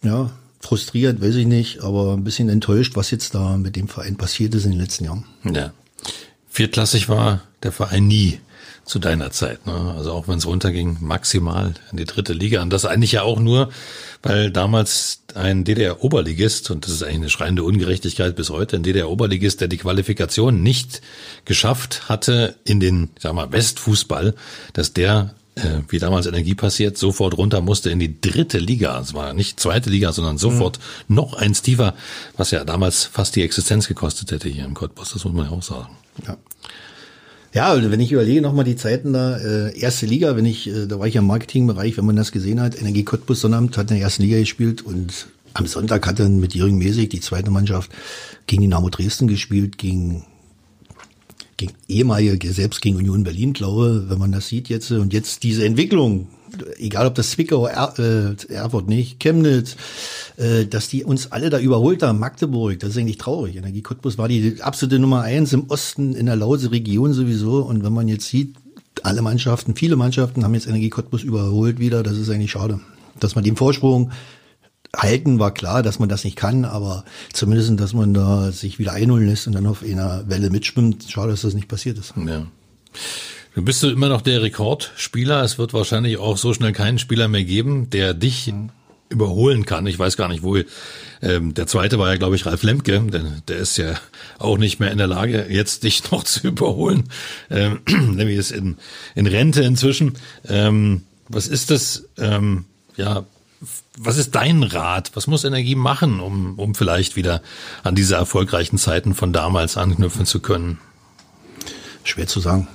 [0.02, 4.16] ja, frustriert, weiß ich nicht, aber ein bisschen enttäuscht, was jetzt da mit dem Verein
[4.16, 5.24] passiert ist in den letzten Jahren.
[5.44, 5.72] Ja.
[6.50, 8.40] Viertklassig war der Verein nie
[8.88, 9.68] zu deiner Zeit.
[9.68, 9.94] Ne?
[9.96, 12.62] Also auch wenn es runterging, maximal in die dritte Liga.
[12.62, 13.70] Und das eigentlich ja auch nur,
[14.24, 19.62] weil damals ein DDR-Oberligist, und das ist eigentlich eine schreiende Ungerechtigkeit bis heute, ein DDR-Oberligist,
[19.62, 21.02] der die Qualifikation nicht
[21.46, 24.34] geschafft hatte in den, ich sag mal, Westfußball,
[24.74, 29.00] dass der äh, wie damals Energie passiert, sofort runter musste in die dritte Liga.
[29.02, 31.16] Es war nicht zweite Liga, sondern sofort mhm.
[31.16, 31.94] noch eins tiefer,
[32.38, 35.14] was ja damals fast die Existenz gekostet hätte hier im Cottbus.
[35.14, 35.98] Das muss man ja auch sagen.
[36.26, 36.38] Ja.
[37.58, 40.86] Ja, also wenn ich überlege nochmal die Zeiten da, äh, erste Liga, wenn ich, äh,
[40.86, 43.90] da war ich ja im Marketingbereich, wenn man das gesehen hat, Energie Cottbus Sonnabend hat
[43.90, 47.50] in der ersten Liga gespielt und am Sonntag hat dann mit Jürgen Mäßig die zweite
[47.50, 47.90] Mannschaft
[48.46, 50.24] gegen die Dynamo Dresden gespielt, gegen
[51.58, 55.66] gegen ehemalige, selbst gegen Union Berlin, glaube, wenn man das sieht jetzt und jetzt diese
[55.66, 56.28] Entwicklung,
[56.78, 59.76] egal ob das Zwickau, er, äh, Erfurt nicht, Chemnitz,
[60.38, 63.56] äh, dass die uns alle da überholt haben, Magdeburg, das ist eigentlich traurig.
[63.56, 67.94] Energie Cottbus war die absolute Nummer eins im Osten, in der Lause-Region sowieso und wenn
[67.94, 68.56] man jetzt sieht,
[69.04, 72.80] alle Mannschaften, viele Mannschaften haben jetzt Energie Cottbus überholt wieder, das ist eigentlich schade.
[73.20, 74.12] Dass man den Vorsprung
[74.96, 78.94] halten war klar, dass man das nicht kann, aber zumindest, dass man da sich wieder
[78.94, 81.06] einholen lässt und dann auf einer Welle mitschwimmt.
[81.10, 82.14] Schade, dass das nicht passiert ist.
[82.16, 82.48] Ja.
[83.58, 85.42] Du bist du immer noch der Rekordspieler.
[85.42, 88.54] Es wird wahrscheinlich auch so schnell keinen Spieler mehr geben, der dich
[89.10, 89.88] überholen kann.
[89.88, 90.58] Ich weiß gar nicht, wo.
[91.24, 93.96] Ähm, der zweite war ja, glaube ich, Ralf Lemke, denn der ist ja
[94.38, 97.06] auch nicht mehr in der Lage, jetzt dich noch zu überholen.
[97.50, 98.78] Ähm, nämlich ist in,
[99.16, 100.20] in Rente inzwischen.
[100.48, 102.04] Ähm, was ist das?
[102.20, 103.26] Ähm, ja,
[103.98, 105.14] was ist dein Rat?
[105.16, 107.42] Was muss Energie machen, um, um vielleicht wieder
[107.82, 110.78] an diese erfolgreichen Zeiten von damals anknüpfen zu können?
[112.04, 112.68] Schwer zu sagen.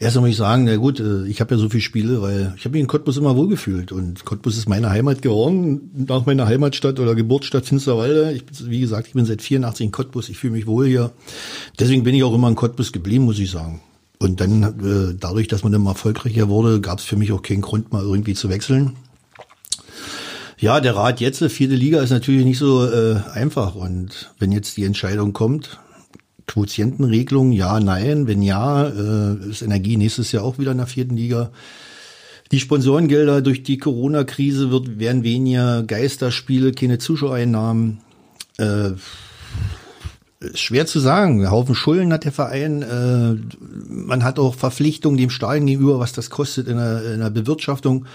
[0.00, 2.64] Erst muss ich sagen, na gut, äh, ich habe ja so viele Spiele, weil ich
[2.64, 7.00] habe mich in Cottbus immer wohlgefühlt und Cottbus ist meine Heimat geworden, nach meiner Heimatstadt
[7.00, 8.32] oder Geburtsstadt Finsterwalde.
[8.32, 11.10] Ich, wie gesagt, ich bin seit 84 in Cottbus, ich fühle mich wohl hier.
[11.80, 13.80] Deswegen bin ich auch immer in Cottbus geblieben, muss ich sagen.
[14.20, 17.62] Und dann, äh, dadurch, dass man immer erfolgreicher wurde, gab es für mich auch keinen
[17.62, 18.96] Grund, mal irgendwie zu wechseln.
[20.60, 23.76] Ja, der Rat jetzt, vierte Liga, ist natürlich nicht so äh, einfach.
[23.76, 25.78] Und wenn jetzt die Entscheidung kommt,
[26.48, 28.26] Quotientenregelung, ja, nein.
[28.26, 31.50] Wenn ja, äh, ist Energie nächstes Jahr auch wieder in der vierten Liga.
[32.50, 37.98] Die Sponsorengelder durch die Corona-Krise wird, werden weniger Geisterspiele, keine Zuschauereinnahmen.
[38.56, 38.92] Äh,
[40.54, 41.42] schwer zu sagen.
[41.42, 42.82] Ein Haufen Schulden hat der Verein.
[42.82, 43.36] Äh,
[43.88, 48.06] man hat auch Verpflichtungen dem Stadion gegenüber, was das kostet in der, in der Bewirtschaftung.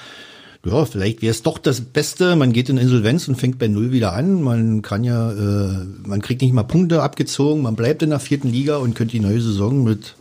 [0.65, 2.37] Ja, vielleicht wäre es doch das Beste.
[2.37, 4.41] Man geht in Insolvenz und fängt bei Null wieder an.
[4.41, 7.61] Man kann ja, äh, man kriegt nicht mal Punkte abgezogen.
[7.61, 10.15] Man bleibt in der vierten Liga und könnte die neue Saison mit,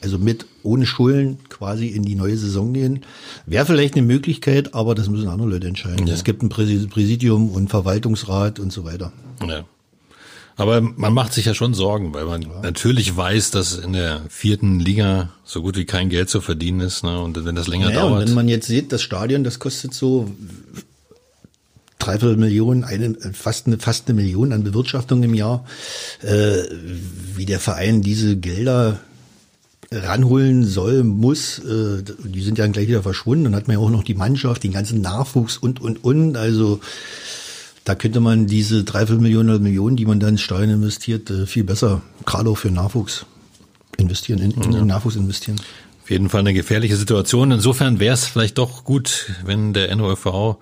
[0.00, 3.04] also mit ohne Schulden quasi in die neue Saison gehen.
[3.44, 6.06] Wäre vielleicht eine Möglichkeit, aber das müssen andere Leute entscheiden.
[6.06, 6.14] Ja.
[6.14, 9.12] Es gibt ein Präsidium und Verwaltungsrat und so weiter.
[9.46, 9.66] Ja.
[10.58, 12.48] Aber man macht sich ja schon Sorgen, weil man ja.
[12.62, 17.04] natürlich weiß, dass in der vierten Liga so gut wie kein Geld zu verdienen ist.
[17.04, 17.20] Ne?
[17.20, 18.26] Und wenn das länger naja, dauert.
[18.26, 20.28] wenn man jetzt sieht, das Stadion, das kostet so
[22.00, 25.64] dreiviertel Millionen, eine, fast, eine, fast eine Million an Bewirtschaftung im Jahr,
[26.22, 26.56] äh,
[27.36, 28.98] wie der Verein diese Gelder
[29.92, 33.44] ranholen soll, muss, äh, die sind ja dann gleich wieder verschwunden.
[33.44, 36.36] Dann hat man ja auch noch die Mannschaft, den ganzen Nachwuchs und, und, und.
[36.36, 36.80] Also
[37.88, 41.46] da könnte man diese dreiviertel Millionen oder Millionen, die man dann in Stein investiert, äh,
[41.46, 43.24] viel besser, gerade auch für Nachwuchs
[43.96, 44.84] investieren, in, in ja.
[44.84, 45.58] Nachwuchs investieren.
[46.02, 47.50] Auf jeden Fall eine gefährliche Situation.
[47.50, 50.56] Insofern wäre es vielleicht doch gut, wenn der NOFV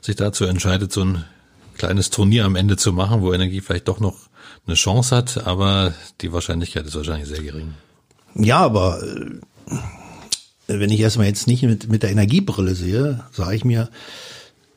[0.00, 1.24] sich dazu entscheidet, so ein
[1.76, 4.14] kleines Turnier am Ende zu machen, wo Energie vielleicht doch noch
[4.68, 7.74] eine Chance hat, aber die Wahrscheinlichkeit ist wahrscheinlich sehr gering.
[8.36, 9.40] Ja, aber äh,
[10.68, 13.88] wenn ich erstmal jetzt nicht mit, mit der Energiebrille sehe, sage ich mir,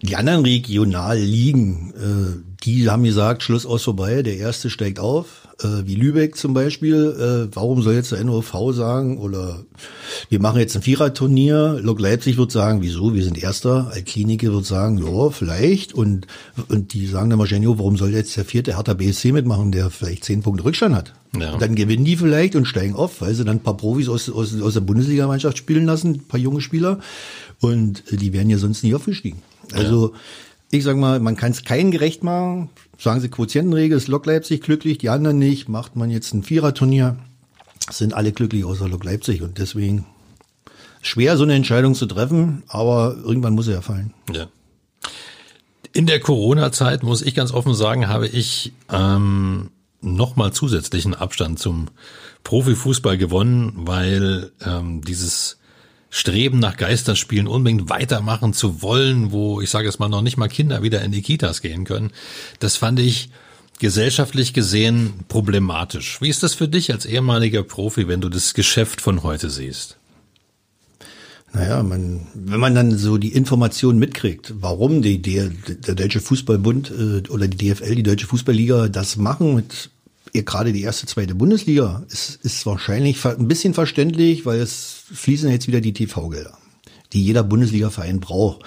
[0.02, 5.86] die anderen Regionalligen, äh, die haben gesagt, Schluss aus vorbei, der erste steigt auf, äh,
[5.86, 7.50] wie Lübeck zum Beispiel.
[7.52, 9.64] Äh, warum soll jetzt der NOV sagen, oder
[10.30, 14.66] wir machen jetzt ein Viererturnier, Lok Leipzig wird sagen, wieso, wir sind Erster, Altklinike wird
[14.66, 16.26] sagen, ja, vielleicht, und,
[16.68, 20.24] und die sagen dann wahrscheinlich, warum soll jetzt der vierte Hertha BSC mitmachen, der vielleicht
[20.24, 21.14] zehn Punkte Rückstand hat.
[21.40, 21.58] Ja.
[21.58, 24.60] Dann gewinnen die vielleicht und steigen auf, weil sie dann ein paar Profis aus, aus,
[24.60, 27.00] aus der Bundesligamannschaft spielen lassen, ein paar junge Spieler,
[27.60, 29.42] und die wären ja sonst nie aufgestiegen.
[29.74, 30.14] Also
[30.72, 32.70] ich sag mal, man kann es keinen gerecht machen.
[32.98, 35.68] Sagen Sie Quotientenregel, ist Lok Leipzig glücklich, die anderen nicht.
[35.68, 37.18] Macht man jetzt ein Viererturnier,
[37.90, 40.06] sind alle glücklich außer Lok Leipzig und deswegen
[41.02, 44.14] schwer so eine Entscheidung zu treffen, aber irgendwann muss er ja fallen.
[44.32, 44.48] Ja.
[45.94, 51.90] In der Corona-Zeit muss ich ganz offen sagen, habe ich ähm, nochmal zusätzlichen Abstand zum
[52.44, 55.58] Profifußball gewonnen, weil ähm, dieses
[56.14, 60.50] Streben nach Geisterspielen unbedingt weitermachen zu wollen, wo ich sage es mal noch nicht mal
[60.50, 62.12] Kinder wieder in die Kitas gehen können.
[62.60, 63.30] Das fand ich
[63.80, 66.22] gesellschaftlich gesehen problematisch.
[66.22, 69.98] Wie ist das für dich als ehemaliger Profi, wenn du das Geschäft von heute siehst?
[71.54, 76.92] Naja, man, wenn man dann so die Informationen mitkriegt, warum die, der, der Deutsche Fußballbund
[76.92, 79.91] äh, oder die DFL, die Deutsche Fußballliga, das machen mit
[80.34, 85.68] gerade die erste, zweite Bundesliga ist, ist wahrscheinlich ein bisschen verständlich, weil es fließen jetzt
[85.68, 86.58] wieder die TV-Gelder,
[87.14, 88.64] die jeder Bundesliga-Verein braucht.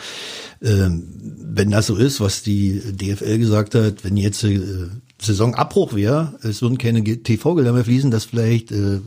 [0.62, 1.04] Ähm,
[1.38, 4.88] wenn das so ist, was die DFL gesagt hat, wenn jetzt äh,
[5.20, 9.00] Saisonabbruch wäre, es würden keine TV-Gelder mehr fließen, dass vielleicht äh,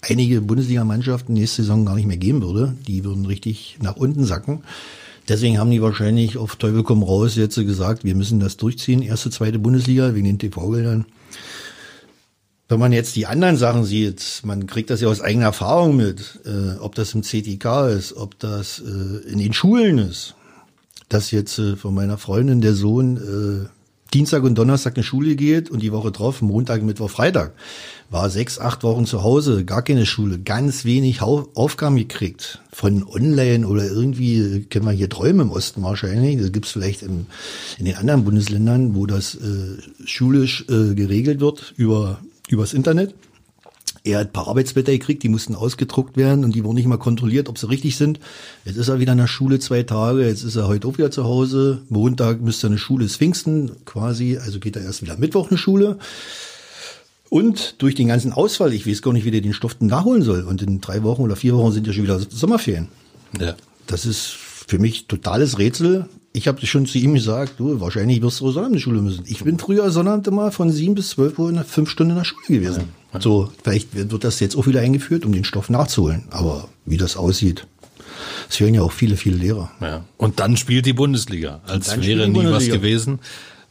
[0.00, 2.76] einige Bundesliga-Mannschaften nächste Saison gar nicht mehr geben würde.
[2.86, 4.62] Die würden richtig nach unten sacken.
[5.28, 9.30] Deswegen haben die wahrscheinlich auf Teufel komm raus jetzt gesagt, wir müssen das durchziehen, erste,
[9.30, 11.04] zweite Bundesliga wegen den TV-Geldern.
[12.68, 16.40] Wenn man jetzt die anderen Sachen sieht, man kriegt das ja aus eigener Erfahrung mit,
[16.44, 20.34] äh, ob das im CTK ist, ob das äh, in den Schulen ist,
[21.08, 23.68] dass jetzt äh, von meiner Freundin der Sohn äh,
[24.12, 27.52] Dienstag und Donnerstag in Schule geht und die Woche drauf, Montag, Mittwoch, Freitag,
[28.10, 32.60] war sechs, acht Wochen zu Hause, gar keine Schule, ganz wenig Aufgaben gekriegt.
[32.72, 37.26] Von online oder irgendwie, kennen wir hier Träume im Osten wahrscheinlich, das gibt's vielleicht im,
[37.78, 43.14] in den anderen Bundesländern, wo das äh, schulisch äh, geregelt wird über übers Internet.
[44.04, 46.98] Er hat ein paar Arbeitsblätter gekriegt, die mussten ausgedruckt werden und die wurden nicht mal
[46.98, 48.20] kontrolliert, ob sie richtig sind.
[48.64, 51.10] Jetzt ist er wieder in der Schule zwei Tage, jetzt ist er heute auch wieder
[51.10, 51.82] zu Hause.
[51.88, 55.58] Montag müsste er eine Schule ist Pfingsten quasi, also geht er erst wieder Mittwoch eine
[55.58, 55.98] Schule.
[57.28, 60.44] Und durch den ganzen Ausfall, ich weiß gar nicht, wie der den Stoff nachholen soll.
[60.44, 62.88] Und in drei Wochen oder vier Wochen sind ja schon wieder Sommerferien.
[63.38, 63.54] Ja.
[63.86, 66.08] Das ist für mich totales Rätsel
[66.38, 69.24] ich habe schon zu ihm gesagt, du, wahrscheinlich wirst du Sonnabend in die Schule müssen.
[69.26, 72.24] Ich bin früher Sonnabend immer von sieben bis zwölf Uhr in fünf Stunden in der
[72.24, 72.84] Schule gewesen.
[73.12, 73.20] Ja.
[73.20, 76.28] So, vielleicht wird das jetzt auch wieder eingeführt, um den Stoff nachzuholen.
[76.30, 77.66] Aber wie das aussieht,
[78.48, 79.70] es hören ja auch viele, viele Lehrer.
[79.80, 80.04] Ja.
[80.16, 83.18] Und dann spielt die Bundesliga, als wäre nie was gewesen.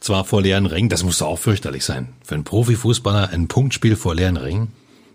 [0.00, 2.08] Zwar vor leeren Ringen, das muss doch auch fürchterlich sein.
[2.22, 4.68] Für einen Profifußballer ein Punktspiel vor leeren Ringen.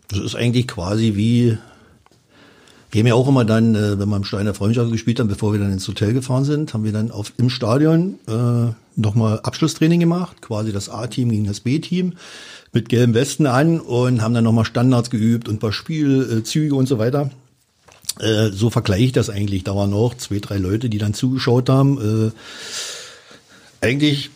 [0.07, 1.57] Das ist eigentlich quasi wie
[2.93, 5.51] Wir haben ja auch immer dann, äh, wenn wir im Steiner Freundschaft gespielt haben, bevor
[5.51, 9.99] wir dann ins Hotel gefahren sind, haben wir dann auf, im Stadion äh, nochmal Abschlusstraining
[9.99, 12.13] gemacht, quasi das A-Team gegen das B-Team
[12.71, 16.85] mit gelben Westen an und haben dann nochmal Standards geübt und ein paar Spielzüge und
[16.85, 17.31] so weiter.
[18.19, 19.63] Äh, so vergleiche ich das eigentlich.
[19.63, 22.31] Da waren noch zwei, drei Leute, die dann zugeschaut haben.
[23.81, 24.29] Äh, eigentlich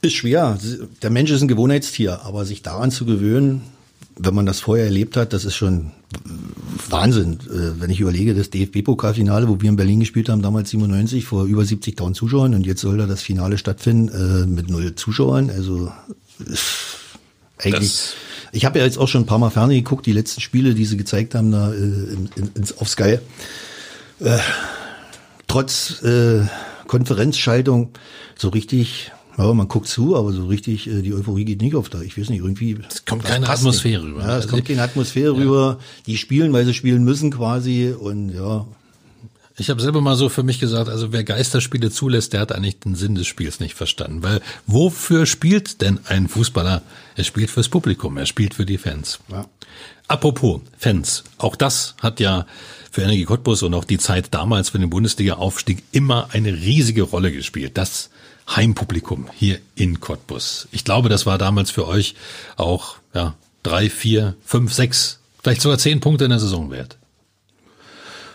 [0.00, 0.58] ist schwer.
[1.02, 3.60] Der Mensch ist ein Gewohnheitstier, aber sich daran zu gewöhnen,
[4.16, 5.90] wenn man das vorher erlebt hat, das ist schon
[6.88, 7.38] Wahnsinn.
[7.50, 11.44] Äh, wenn ich überlege, das DFB-Pokalfinale, wo wir in Berlin gespielt haben, damals 97, vor
[11.44, 15.50] über 70.000 Zuschauern und jetzt soll da das Finale stattfinden äh, mit null Zuschauern.
[15.50, 15.90] Also
[17.58, 17.92] eigentlich.
[17.92, 18.14] Das
[18.54, 20.84] ich habe ja jetzt auch schon ein paar Mal Fernsehen geguckt, die letzten Spiele, die
[20.84, 23.18] sie gezeigt haben, da äh, in, in, ins, auf Sky.
[24.20, 24.38] Äh,
[25.48, 26.46] trotz äh,
[26.86, 27.90] Konferenzschaltung
[28.36, 31.88] so richtig ja, man guckt zu, aber so richtig, äh, die Euphorie geht nicht auf
[31.88, 32.00] da.
[32.02, 32.78] Ich weiß nicht, irgendwie.
[32.88, 34.12] Es kommt keine Atmosphäre nicht.
[34.12, 34.20] rüber.
[34.22, 35.40] Ja, es also kommt keine Atmosphäre ja.
[35.40, 35.78] rüber.
[36.06, 38.66] Die spielen, weil sie spielen müssen quasi und ja.
[39.56, 42.80] Ich habe selber mal so für mich gesagt, also wer Geisterspiele zulässt, der hat eigentlich
[42.80, 44.22] den Sinn des Spiels nicht verstanden.
[44.24, 46.82] Weil wofür spielt denn ein Fußballer?
[47.14, 49.20] Er spielt fürs Publikum, er spielt für die Fans.
[49.30, 49.46] Ja.
[50.08, 52.46] Apropos Fans, auch das hat ja
[52.90, 57.30] für Energie Cottbus und auch die Zeit damals für den Bundesliga-Aufstieg immer eine riesige Rolle
[57.30, 57.78] gespielt.
[57.78, 58.10] Das
[58.48, 60.68] Heimpublikum hier in Cottbus.
[60.70, 62.14] Ich glaube, das war damals für euch
[62.56, 66.98] auch ja, drei, vier, fünf, sechs, vielleicht sogar zehn Punkte in der Saison wert.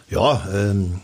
[0.09, 0.99] Ja, ähm,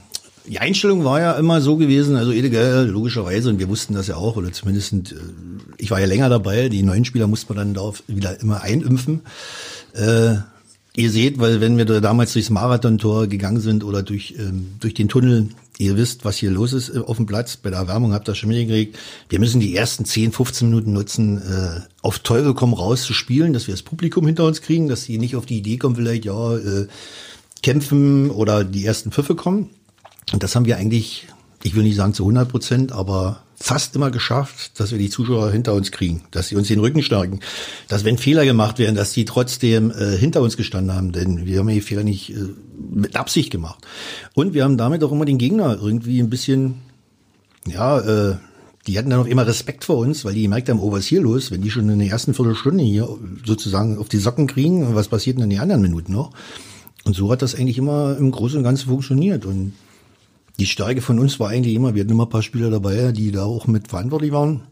[0.48, 4.16] die Einstellung war ja immer so gewesen, also Edegel, logischerweise, und wir wussten das ja
[4.16, 5.16] auch, oder zumindest, äh,
[5.78, 9.22] ich war ja länger dabei, die neuen Spieler musste man dann darauf wieder immer einimpfen.
[9.94, 10.38] Äh,
[10.96, 14.94] ihr seht, weil wenn wir da damals durchs Marathontor gegangen sind oder durch, ähm, durch
[14.94, 17.58] den Tunnel, ihr wisst, was hier los ist äh, auf dem Platz.
[17.58, 18.98] Bei der Erwärmung habt ihr schon mitgekriegt.
[19.30, 23.54] Wir müssen die ersten 10, 15 Minuten nutzen, äh, auf Teufel komm raus zu spielen,
[23.54, 26.26] dass wir das Publikum hinter uns kriegen, dass sie nicht auf die Idee kommen, vielleicht,
[26.26, 26.88] ja, äh,
[27.62, 29.70] kämpfen oder die ersten Pfiffe kommen.
[30.32, 31.28] Und das haben wir eigentlich,
[31.64, 35.52] ich will nicht sagen zu 100 Prozent, aber fast immer geschafft, dass wir die Zuschauer
[35.52, 37.40] hinter uns kriegen, dass sie uns den Rücken stärken,
[37.88, 41.60] dass wenn Fehler gemacht werden, dass sie trotzdem äh, hinter uns gestanden haben, denn wir
[41.60, 42.50] haben die Fehler nicht äh,
[42.92, 43.86] mit Absicht gemacht.
[44.34, 46.76] Und wir haben damit auch immer den Gegner irgendwie ein bisschen,
[47.66, 48.36] ja, äh,
[48.88, 51.22] die hatten dann auch immer Respekt vor uns, weil die gemerkt haben, oh, was hier
[51.22, 53.10] los, wenn die schon in der ersten Viertelstunde hier
[53.44, 56.32] sozusagen auf die Socken kriegen, was passiert denn in den anderen Minuten noch?
[57.06, 59.46] Und so hat das eigentlich immer im Großen und Ganzen funktioniert.
[59.46, 59.74] Und
[60.60, 63.32] die Stärke von uns war eigentlich immer, wir hatten immer ein paar Spieler dabei, die
[63.32, 64.64] da auch mit verantwortlich waren,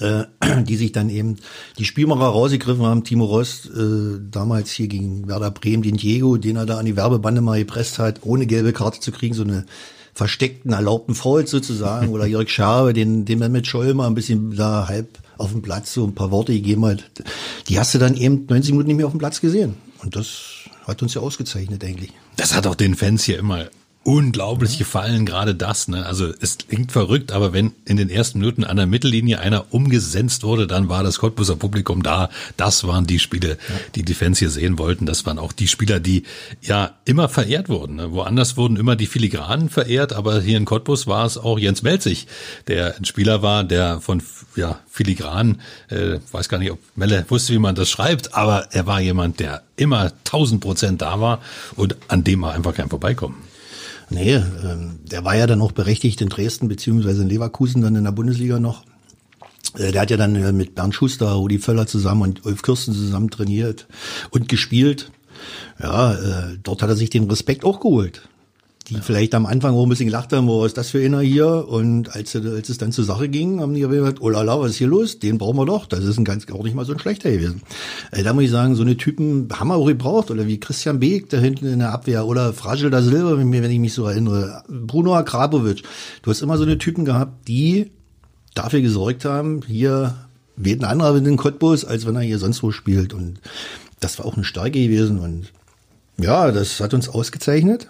[0.00, 0.24] äh,
[0.64, 1.36] die sich dann eben
[1.78, 3.04] die Spielmacher rausgegriffen haben.
[3.04, 6.96] Timo Rost, äh, damals hier gegen Werder Bremen, den Diego, den er da an die
[6.96, 9.66] Werbebande mal gepresst hat, ohne gelbe Karte zu kriegen, so eine
[10.14, 14.56] versteckten, erlaubten Fouls sozusagen, oder Jörg Schabe, den, den man mit Scholl mal ein bisschen
[14.56, 17.10] da halb auf dem Platz so ein paar Worte gegeben hat.
[17.68, 19.74] Die hast du dann eben 90 Minuten nicht mehr auf dem Platz gesehen.
[20.02, 22.12] Und das hat uns ja ausgezeichnet eigentlich.
[22.36, 23.68] Das hat auch den Fans hier immer
[24.02, 25.86] unglaublich gefallen, gerade das.
[25.88, 26.06] Ne?
[26.06, 30.42] Also es klingt verrückt, aber wenn in den ersten Minuten an der Mittellinie einer umgesenzt
[30.42, 32.30] wurde, dann war das Cottbuser Publikum da.
[32.56, 33.58] Das waren die Spiele,
[33.94, 35.04] die die Fans hier sehen wollten.
[35.04, 36.22] Das waren auch die Spieler, die
[36.62, 37.96] ja immer verehrt wurden.
[37.96, 38.12] Ne?
[38.12, 42.26] Woanders wurden immer die Filigranen verehrt, aber hier in Cottbus war es auch Jens Melzig,
[42.68, 44.22] der ein Spieler war, der von
[44.56, 48.86] ja, Filigran, äh, weiß gar nicht, ob Melle wusste, wie man das schreibt, aber er
[48.86, 51.40] war jemand, der immer tausend Prozent da war
[51.76, 53.49] und an dem war einfach kein Vorbeikommen.
[54.10, 58.04] Nee, ähm, der war ja dann auch berechtigt in Dresden beziehungsweise in Leverkusen dann in
[58.04, 58.84] der Bundesliga noch.
[59.78, 62.92] Äh, der hat ja dann äh, mit Bernd Schuster, Rudi Völler zusammen und Ulf Kirsten
[62.92, 63.86] zusammen trainiert
[64.30, 65.12] und gespielt.
[65.80, 68.28] Ja, äh, dort hat er sich den Respekt auch geholt
[68.90, 69.00] die ja.
[69.00, 71.68] vielleicht am Anfang auch ein bisschen gelacht haben, oh, was ist das für einer hier?
[71.68, 74.72] Und als, als es dann zur Sache ging, haben die gesagt, oh la la, was
[74.72, 75.20] ist hier los?
[75.20, 75.86] Den brauchen wir doch.
[75.86, 77.62] Das ist ein ganz, auch nicht mal so ein schlechter gewesen.
[78.10, 80.30] Äh, da muss ich sagen, so eine Typen haben wir auch gebraucht.
[80.30, 82.26] Oder wie Christian Beek da hinten in der Abwehr.
[82.26, 84.64] Oder Fragil da Silva, wenn ich mich so erinnere.
[84.68, 85.82] Bruno Akrabovic.
[86.22, 87.90] Du hast immer so eine Typen gehabt, die
[88.54, 90.16] dafür gesorgt haben, hier
[90.56, 93.14] weht ein anderer mit dem Cottbus, als wenn er hier sonst wo spielt.
[93.14, 93.40] Und
[94.00, 95.20] das war auch eine Stärke gewesen.
[95.20, 95.52] Und
[96.18, 97.88] ja, das hat uns ausgezeichnet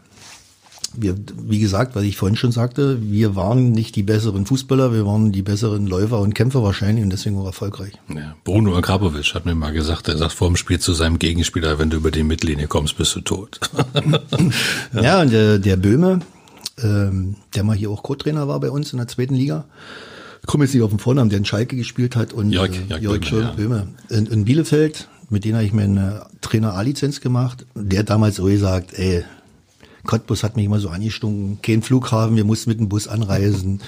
[0.95, 5.07] wir, wie gesagt, was ich vorhin schon sagte, wir waren nicht die besseren Fußballer, wir
[5.07, 7.93] waren die besseren Läufer und Kämpfer wahrscheinlich und deswegen war erfolgreich.
[8.09, 11.78] Ja, Bruno Akrapovic hat mir mal gesagt, er sagt vor dem Spiel zu seinem Gegenspieler,
[11.78, 13.61] wenn du über die Mittellinie kommst, bist du tot.
[14.93, 15.03] ja.
[15.03, 16.20] ja, und der, der Böhme,
[16.82, 19.66] ähm, der mal hier auch Co-Trainer war bei uns in der zweiten Liga,
[20.41, 22.99] ich komme jetzt nicht auf den Vornamen, der in Schalke gespielt hat und Jörg, äh,
[22.99, 24.16] Jörg, Jörg Böhme, ja.
[24.16, 27.64] in, in Bielefeld, mit dem habe ich meine Trainer A-Lizenz gemacht.
[27.76, 29.24] Der hat damals so gesagt, ey,
[30.05, 33.80] Cottbus hat mich immer so angestunken, kein Flughafen, wir mussten mit dem Bus anreisen.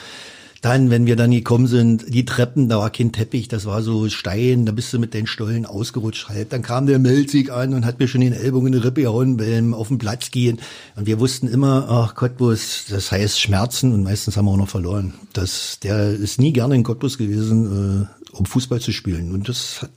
[0.63, 4.09] Dann, wenn wir dann gekommen sind, die Treppen, da war kein Teppich, das war so
[4.09, 6.51] Stein, da bist du mit den Stollen ausgerutscht halb.
[6.51, 9.37] Dann kam der Melzig an und hat mir schon den Ellbogen in die Rippe gehauen
[9.39, 10.61] beim auf den Platz gehen.
[10.95, 14.69] Und wir wussten immer, ach Cottbus, das heißt Schmerzen und meistens haben wir auch noch
[14.69, 15.15] verloren.
[15.33, 19.33] Das, der ist nie gerne in Cottbus gewesen, äh, um Fußball zu spielen.
[19.33, 19.91] Und das hat,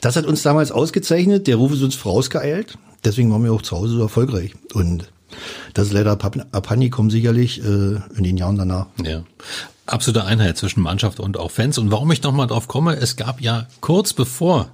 [0.00, 1.46] das hat uns damals ausgezeichnet.
[1.46, 2.78] Der Ruf ist uns vorausgeeilt.
[3.04, 4.54] Deswegen waren wir auch zu Hause so erfolgreich.
[4.72, 5.12] Und
[5.74, 8.86] das ist leider abhandengekommen sicherlich äh, in den Jahren danach.
[9.04, 9.24] Ja.
[9.86, 11.78] Absolute Einheit zwischen Mannschaft und auch Fans.
[11.78, 14.70] Und warum ich nochmal drauf komme, es gab ja kurz bevor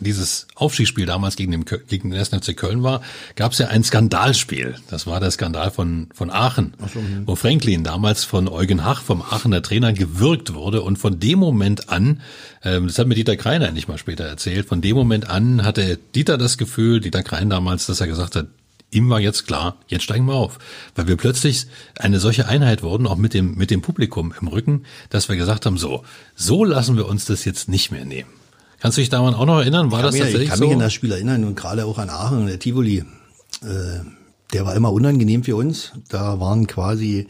[0.00, 2.30] dieses Aufstiegsspiel damals gegen den, gegen den 1.
[2.30, 3.02] FC Köln war,
[3.36, 4.76] gab es ja ein Skandalspiel.
[4.88, 7.26] Das war der Skandal von, von Aachen, so, hm.
[7.26, 10.82] wo Franklin damals von Eugen Hach, vom Aachener Trainer, gewürgt wurde.
[10.82, 12.22] Und von dem Moment an,
[12.64, 15.98] ähm, das hat mir Dieter Kreiner endlich mal später erzählt, von dem Moment an hatte
[16.14, 18.46] Dieter das Gefühl, Dieter Krein damals, dass er gesagt hat,
[18.90, 20.58] ihm war jetzt klar, jetzt steigen wir auf.
[20.94, 21.66] Weil wir plötzlich
[21.98, 25.66] eine solche Einheit wurden, auch mit dem, mit dem Publikum im Rücken, dass wir gesagt
[25.66, 28.30] haben, so, so lassen wir uns das jetzt nicht mehr nehmen.
[28.80, 29.90] Kannst du dich daran auch noch erinnern?
[29.90, 30.42] War das mir, tatsächlich so?
[30.44, 30.64] Ich kann so?
[30.64, 33.04] mich an das Spiel erinnern und gerade auch an Aachen, der Tivoli.
[33.62, 34.00] Äh,
[34.52, 35.92] der war immer unangenehm für uns.
[36.08, 37.28] Da waren quasi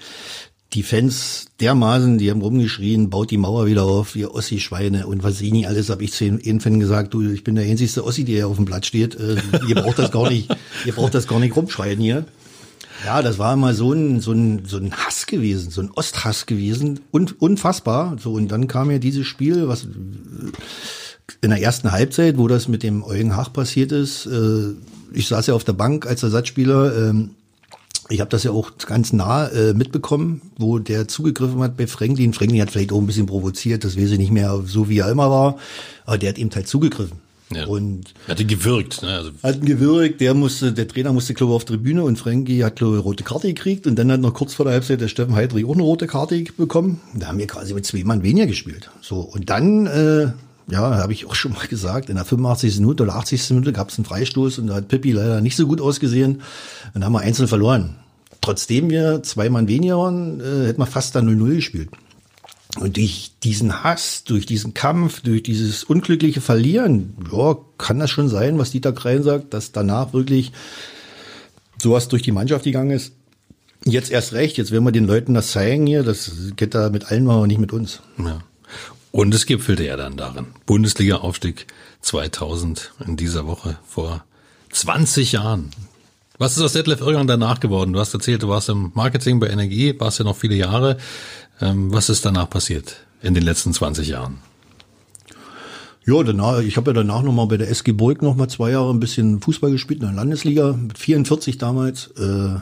[0.73, 5.41] die Fans dermaßen, die haben rumgeschrien, baut die Mauer wieder auf, ihr Ossi-Schweine und was
[5.41, 8.25] ich nicht alles, habe ich zu den Fan gesagt, du, ich bin der einzigste Ossi,
[8.25, 9.17] der hier auf dem Platz steht.
[9.17, 10.49] Äh, ihr braucht das gar nicht,
[10.85, 12.25] ihr braucht das gar nicht rumschreien hier.
[13.05, 16.47] Ja, das war immer so ein, so ein, so ein Hass gewesen, so ein Osthass
[16.47, 18.17] gewesen und unfassbar.
[18.21, 19.89] So, und dann kam ja dieses Spiel, was
[21.41, 24.75] in der ersten Halbzeit, wo das mit dem Eugen Hach passiert ist, äh,
[25.13, 27.31] ich saß ja auf der Bank als Ersatzspieler, ähm,
[28.11, 32.33] ich habe das ja auch ganz nah äh, mitbekommen, wo der zugegriffen hat bei Franklin.
[32.33, 35.11] Franklin hat vielleicht auch ein bisschen provoziert, das weiß ich nicht mehr so, wie er
[35.11, 35.57] immer war,
[36.05, 37.19] aber der hat eben halt zugegriffen.
[37.53, 37.67] Ja.
[37.67, 39.09] Und hat ihn gewürgt, ne?
[39.09, 42.63] Also hat ihn gewürgt, der musste, der Trainer musste, glaube ich, auf Tribüne und Frankie
[42.63, 45.09] hat, glaube ich, rote Karte gekriegt und dann hat noch kurz vor der Halbzeit der
[45.09, 47.01] Steffen Heidrich auch eine rote Karte bekommen.
[47.15, 48.91] Da haben wir quasi mit zwei Mann weniger gespielt.
[49.01, 50.29] So, und dann, äh,
[50.71, 52.79] ja, habe ich auch schon mal gesagt, in der 85.
[52.81, 53.51] Minute oder 80.
[53.51, 56.43] Minute gab es einen Freistoß und da hat Pippi leider nicht so gut ausgesehen.
[56.95, 57.97] Dann haben wir einzeln verloren.
[58.41, 61.91] Trotzdem wir zwei Mann weniger waren, äh, hätten wir fast dann 0-0 gespielt.
[62.79, 68.29] Und durch diesen Hass, durch diesen Kampf, durch dieses unglückliche Verlieren, ja, kann das schon
[68.29, 70.53] sein, was Dieter Krein sagt, dass danach wirklich
[71.83, 73.13] sowas durch die Mannschaft gegangen ist.
[73.85, 77.11] Jetzt erst recht, jetzt werden wir den Leuten das zeigen hier, das geht da mit
[77.11, 78.01] allen, aber nicht mit uns.
[78.19, 78.41] Ja.
[79.13, 80.47] Und es gipfelte ja dann darin.
[80.67, 81.67] Bundesliga-Aufstieg
[82.01, 84.25] 2000 in dieser Woche vor
[84.71, 85.71] 20 Jahren.
[86.39, 87.93] Was ist aus Detlef Irrgang danach geworden?
[87.93, 90.97] Du hast erzählt, du warst im Marketing bei Energie, warst ja noch viele Jahre.
[91.61, 94.39] Ähm, was ist danach passiert in den letzten 20 Jahren?
[96.07, 99.01] Ja, danach, ich habe ja danach nochmal bei der SG Burg nochmal zwei Jahre ein
[99.01, 102.07] bisschen Fußball gespielt in der Landesliga, mit 44 damals.
[102.17, 102.55] Äh,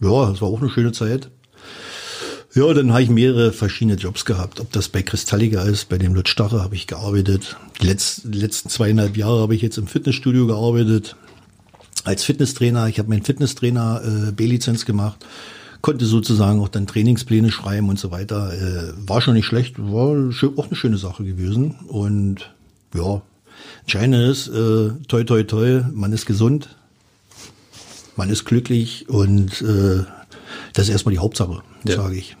[0.00, 1.30] ja, das war auch eine schöne Zeit.
[2.56, 4.60] Ja, dann habe ich mehrere verschiedene Jobs gehabt.
[4.60, 7.58] Ob das bei Kristalliga ist, bei dem Lutz Stache habe ich gearbeitet.
[7.82, 11.16] Die letzten, die letzten zweieinhalb Jahre habe ich jetzt im Fitnessstudio gearbeitet.
[12.04, 12.88] Als Fitnesstrainer.
[12.88, 15.26] Ich habe meinen Fitnesstrainer äh, B-Lizenz gemacht.
[15.82, 18.54] Konnte sozusagen auch dann Trainingspläne schreiben und so weiter.
[18.54, 19.78] Äh, war schon nicht schlecht.
[19.78, 21.74] War auch eine schöne Sache gewesen.
[21.88, 22.54] Und
[22.94, 23.20] ja,
[23.82, 26.70] entscheidend ist, äh, toi, toi, toi, man ist gesund.
[28.16, 30.04] Man ist glücklich und äh,
[30.72, 31.96] das ist erstmal die Hauptsache, ja.
[31.96, 32.34] sage ich.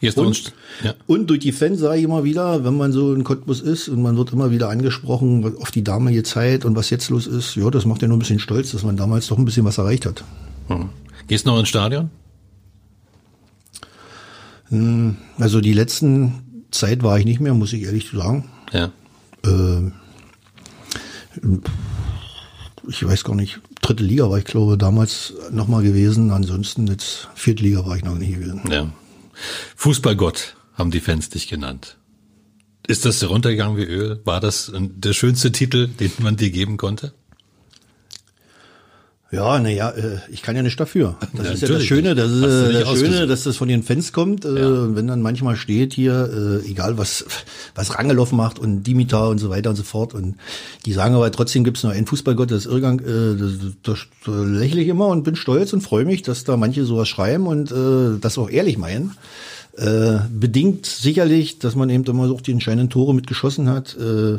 [0.00, 0.52] Jetzt und,
[0.84, 0.94] ja.
[1.08, 4.00] und durch die Fans sage ich immer wieder, wenn man so in Cottbus ist und
[4.00, 7.68] man wird immer wieder angesprochen auf die damalige Zeit und was jetzt los ist, ja,
[7.68, 10.06] das macht ja nur ein bisschen stolz, dass man damals doch ein bisschen was erreicht
[10.06, 10.22] hat.
[10.68, 10.90] Hm.
[11.26, 12.10] Gehst du noch ins Stadion?
[14.68, 18.48] Hm, also die letzten Zeit war ich nicht mehr, muss ich ehrlich sagen.
[18.72, 18.92] Ja.
[19.44, 19.90] Äh,
[22.88, 27.64] ich weiß gar nicht, dritte Liga war ich glaube damals nochmal gewesen, ansonsten jetzt vierte
[27.64, 28.62] Liga war ich noch nicht gewesen.
[28.70, 28.92] Ja.
[29.76, 31.98] Fußballgott haben die Fans dich genannt.
[32.86, 34.20] Ist das runtergegangen wie Öl?
[34.24, 37.12] War das der schönste Titel, den man dir geben konnte?
[39.30, 41.16] Ja, naja, äh, ich kann ja nicht dafür.
[41.34, 43.82] Das ja, ist ja das Schöne, das ist äh, das Schöne, dass das von den
[43.82, 44.44] Fans kommt.
[44.46, 44.96] Äh, ja.
[44.96, 47.26] Wenn dann manchmal steht hier, egal was
[47.74, 50.14] was Rangeloff macht und Dimitar und so weiter und so fort.
[50.14, 50.36] Und
[50.86, 53.02] die sagen aber trotzdem gibt es noch einen Fußballgott, das ist Irrgang.
[53.04, 53.52] Das,
[53.82, 57.46] das lächle ich immer und bin stolz und freue mich, dass da manche sowas schreiben
[57.46, 57.72] und
[58.20, 59.12] das auch ehrlich meinen.
[59.78, 63.96] Äh, bedingt sicherlich, dass man eben immer so auch die entscheidenden Tore mitgeschossen hat.
[63.96, 64.38] Äh,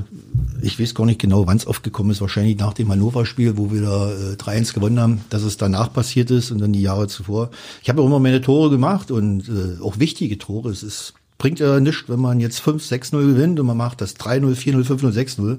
[0.62, 2.20] ich weiß gar nicht genau, wann es aufgekommen ist.
[2.20, 6.30] Wahrscheinlich nach dem Hannover-Spiel, wo wir da äh, 3-1 gewonnen haben, dass es danach passiert
[6.30, 7.52] ist und dann die Jahre zuvor.
[7.82, 10.72] Ich habe auch immer meine Tore gemacht und äh, auch wichtige Tore.
[10.72, 14.56] Es ist bringt ja nichts, wenn man jetzt 5-6-0 gewinnt und man macht das 3-0,
[14.56, 15.58] 4-0, 5-0, 6-0.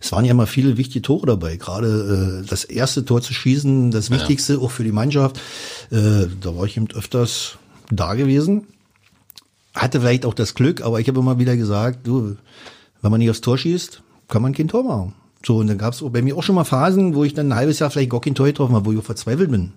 [0.00, 1.56] Es waren ja immer viele wichtige Tore dabei.
[1.56, 4.58] Gerade äh, das erste Tor zu schießen, das Wichtigste ja.
[4.60, 5.36] auch für die Mannschaft.
[5.90, 7.58] Äh, da war ich eben öfters
[7.90, 8.68] da gewesen.
[9.78, 12.36] Hatte vielleicht auch das Glück, aber ich habe immer wieder gesagt, du,
[13.02, 15.14] wenn man nicht aufs Tor schießt, kann man kein Tor machen.
[15.44, 17.56] So, und dann gab es bei mir auch schon mal Phasen, wo ich dann ein
[17.56, 19.72] halbes Jahr vielleicht gar kein Tor getroffen habe, wo ich auch verzweifelt bin.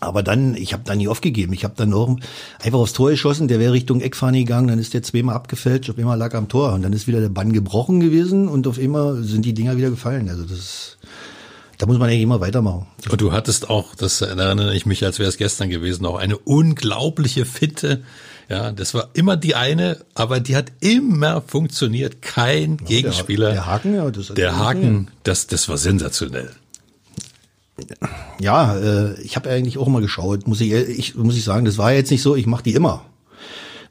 [0.00, 1.52] Aber dann, ich habe dann nie aufgegeben.
[1.52, 2.16] Ich habe dann auch
[2.62, 5.98] einfach aufs Tor geschossen, der wäre Richtung Eckfahne gegangen, dann ist der zweimal abgefälscht, auf
[5.98, 8.78] einmal lag er am Tor und dann ist wieder der Bann gebrochen gewesen und auf
[8.78, 10.28] einmal sind die Dinger wieder gefallen.
[10.28, 10.96] Also das
[11.78, 12.86] da muss man eigentlich immer weitermachen.
[13.10, 16.38] Und du hattest auch, das erinnere ich mich, als wäre es gestern gewesen, auch eine
[16.38, 18.02] unglaubliche Fitte.
[18.48, 22.20] Ja, das war immer die eine, aber die hat immer funktioniert.
[22.20, 23.52] Kein ja, Gegenspieler.
[23.52, 26.50] Der, Haken, ja, das Der Haken, das, das war sensationell.
[28.38, 31.78] Ja, äh, ich habe eigentlich auch immer geschaut, muss ich, ich muss ich sagen, das
[31.78, 33.04] war jetzt nicht so, ich mache die immer.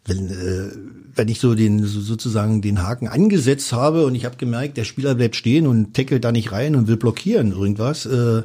[0.06, 0.72] Wenn, äh,
[1.16, 5.16] wenn ich so den sozusagen den Haken angesetzt habe und ich habe gemerkt, der Spieler
[5.16, 8.44] bleibt stehen und tackelt da nicht rein und will blockieren irgendwas, äh,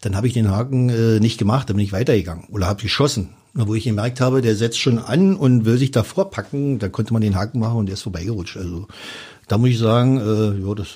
[0.00, 3.30] dann habe ich den Haken äh, nicht gemacht, dann bin ich weitergegangen oder habe geschossen.
[3.56, 7.12] Wo ich gemerkt habe, der setzt schon an und will sich davor packen, da konnte
[7.12, 8.56] man den Haken machen und der ist vorbeigerutscht.
[8.56, 8.88] Also
[9.46, 10.88] da muss ich sagen, äh, ja, das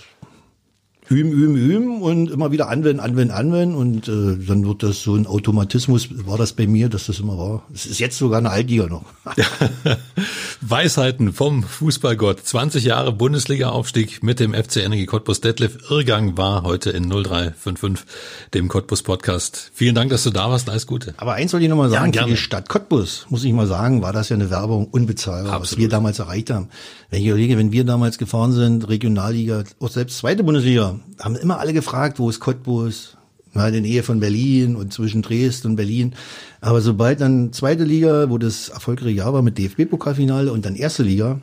[1.11, 5.15] üben, üben, üben und immer wieder anwenden, anwenden, anwenden und äh, dann wird das so
[5.15, 7.63] ein Automatismus, war das bei mir, dass das immer war.
[7.73, 9.05] Es ist jetzt sogar eine Altliga noch.
[10.61, 12.45] Weisheiten vom Fußballgott.
[12.45, 15.41] 20 Jahre Bundesliga-Aufstieg mit dem FC Energie Cottbus.
[15.41, 18.07] Detlef Irrgang war heute in 0355,
[18.55, 19.71] dem Cottbus Podcast.
[19.73, 20.69] Vielen Dank, dass du da warst.
[20.69, 21.15] Alles Gute.
[21.17, 23.67] Aber eins wollte ich noch mal sagen, ja, für die Stadt Cottbus, muss ich mal
[23.67, 25.63] sagen, war das ja eine Werbung unbezahlbar, Absolut.
[25.63, 26.69] was wir damals erreicht haben.
[27.11, 31.59] Wenn ich überlege, wenn wir damals gefahren sind, Regionalliga, auch selbst zweite Bundesliga, haben immer
[31.59, 33.17] alle gefragt, wo ist Cottbus?
[33.55, 36.15] War in der Nähe von Berlin und zwischen Dresden und Berlin.
[36.61, 41.03] Aber sobald dann zweite Liga, wo das erfolgreiche Jahr war mit DFB-Pokalfinale und dann erste
[41.03, 41.41] Liga,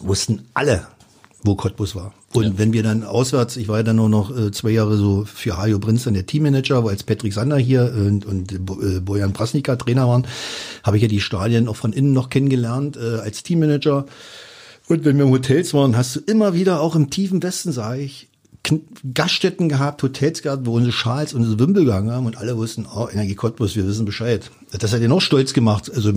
[0.00, 0.86] wussten alle,
[1.42, 2.12] wo Cottbus war.
[2.32, 2.52] Und ja.
[2.56, 5.56] wenn wir dann auswärts, ich war ja dann nur noch äh, zwei Jahre so für
[5.56, 9.76] Hajo Prinz dann der Teammanager, wo als Patrick Sander hier und, und äh, Bojan Prasnika
[9.76, 10.26] Trainer waren,
[10.82, 14.06] habe ich ja die Stadien auch von innen noch kennengelernt äh, als Teammanager.
[14.88, 18.02] Und wenn wir im Hotels waren, hast du immer wieder, auch im tiefen Westen, sage
[18.02, 18.28] ich,
[19.12, 22.86] Gaststätten gehabt, Hotels gehabt, wo unsere Schals und unsere Wimpel gegangen haben und alle wussten,
[22.86, 24.50] oh, Energie Cottbus, wir wissen Bescheid.
[24.72, 25.90] Das hat ja noch stolz gemacht.
[25.94, 26.12] Also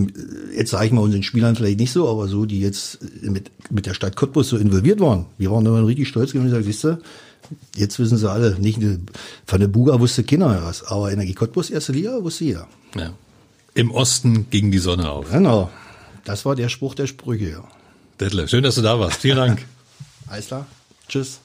[0.56, 3.86] jetzt sage ich mal unseren Spielern vielleicht nicht so, aber so, die jetzt mit, mit
[3.86, 5.26] der Stadt Cottbus so involviert waren.
[5.38, 7.02] Wir waren immer richtig stolz gewesen und gesagt, siehst du,
[7.76, 8.80] jetzt wissen sie alle, nicht
[9.46, 12.68] von der Buga wusste keiner was, aber Energie Cottbus, erste Liga, wusste jeder.
[12.96, 13.14] Ja.
[13.74, 15.30] Im Osten ging die Sonne auf.
[15.32, 15.70] Genau.
[16.24, 17.64] Das war der Spruch der Sprüche, ja.
[18.20, 19.20] Detlef, schön, dass du da warst.
[19.22, 19.66] Vielen Dank.
[20.28, 20.66] Alles klar.
[21.08, 21.40] Tschüss.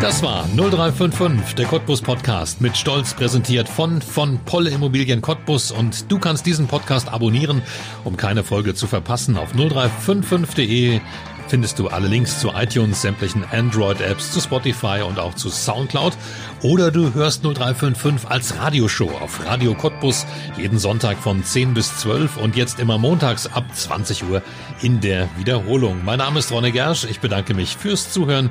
[0.00, 6.10] Das war 0355, der Cottbus Podcast, mit Stolz präsentiert von von Polle Immobilien Cottbus und
[6.10, 7.60] du kannst diesen Podcast abonnieren,
[8.04, 9.36] um keine Folge zu verpassen.
[9.36, 11.02] Auf 0355.de
[11.48, 16.16] findest du alle Links zu iTunes, sämtlichen Android-Apps, zu Spotify und auch zu Soundcloud.
[16.62, 20.26] Oder du hörst 0355 als Radioshow auf Radio Cottbus
[20.56, 24.42] jeden Sonntag von 10 bis 12 und jetzt immer montags ab 20 Uhr
[24.80, 26.04] in der Wiederholung.
[26.04, 27.04] Mein Name ist Ronne Gersch.
[27.04, 28.50] Ich bedanke mich fürs Zuhören.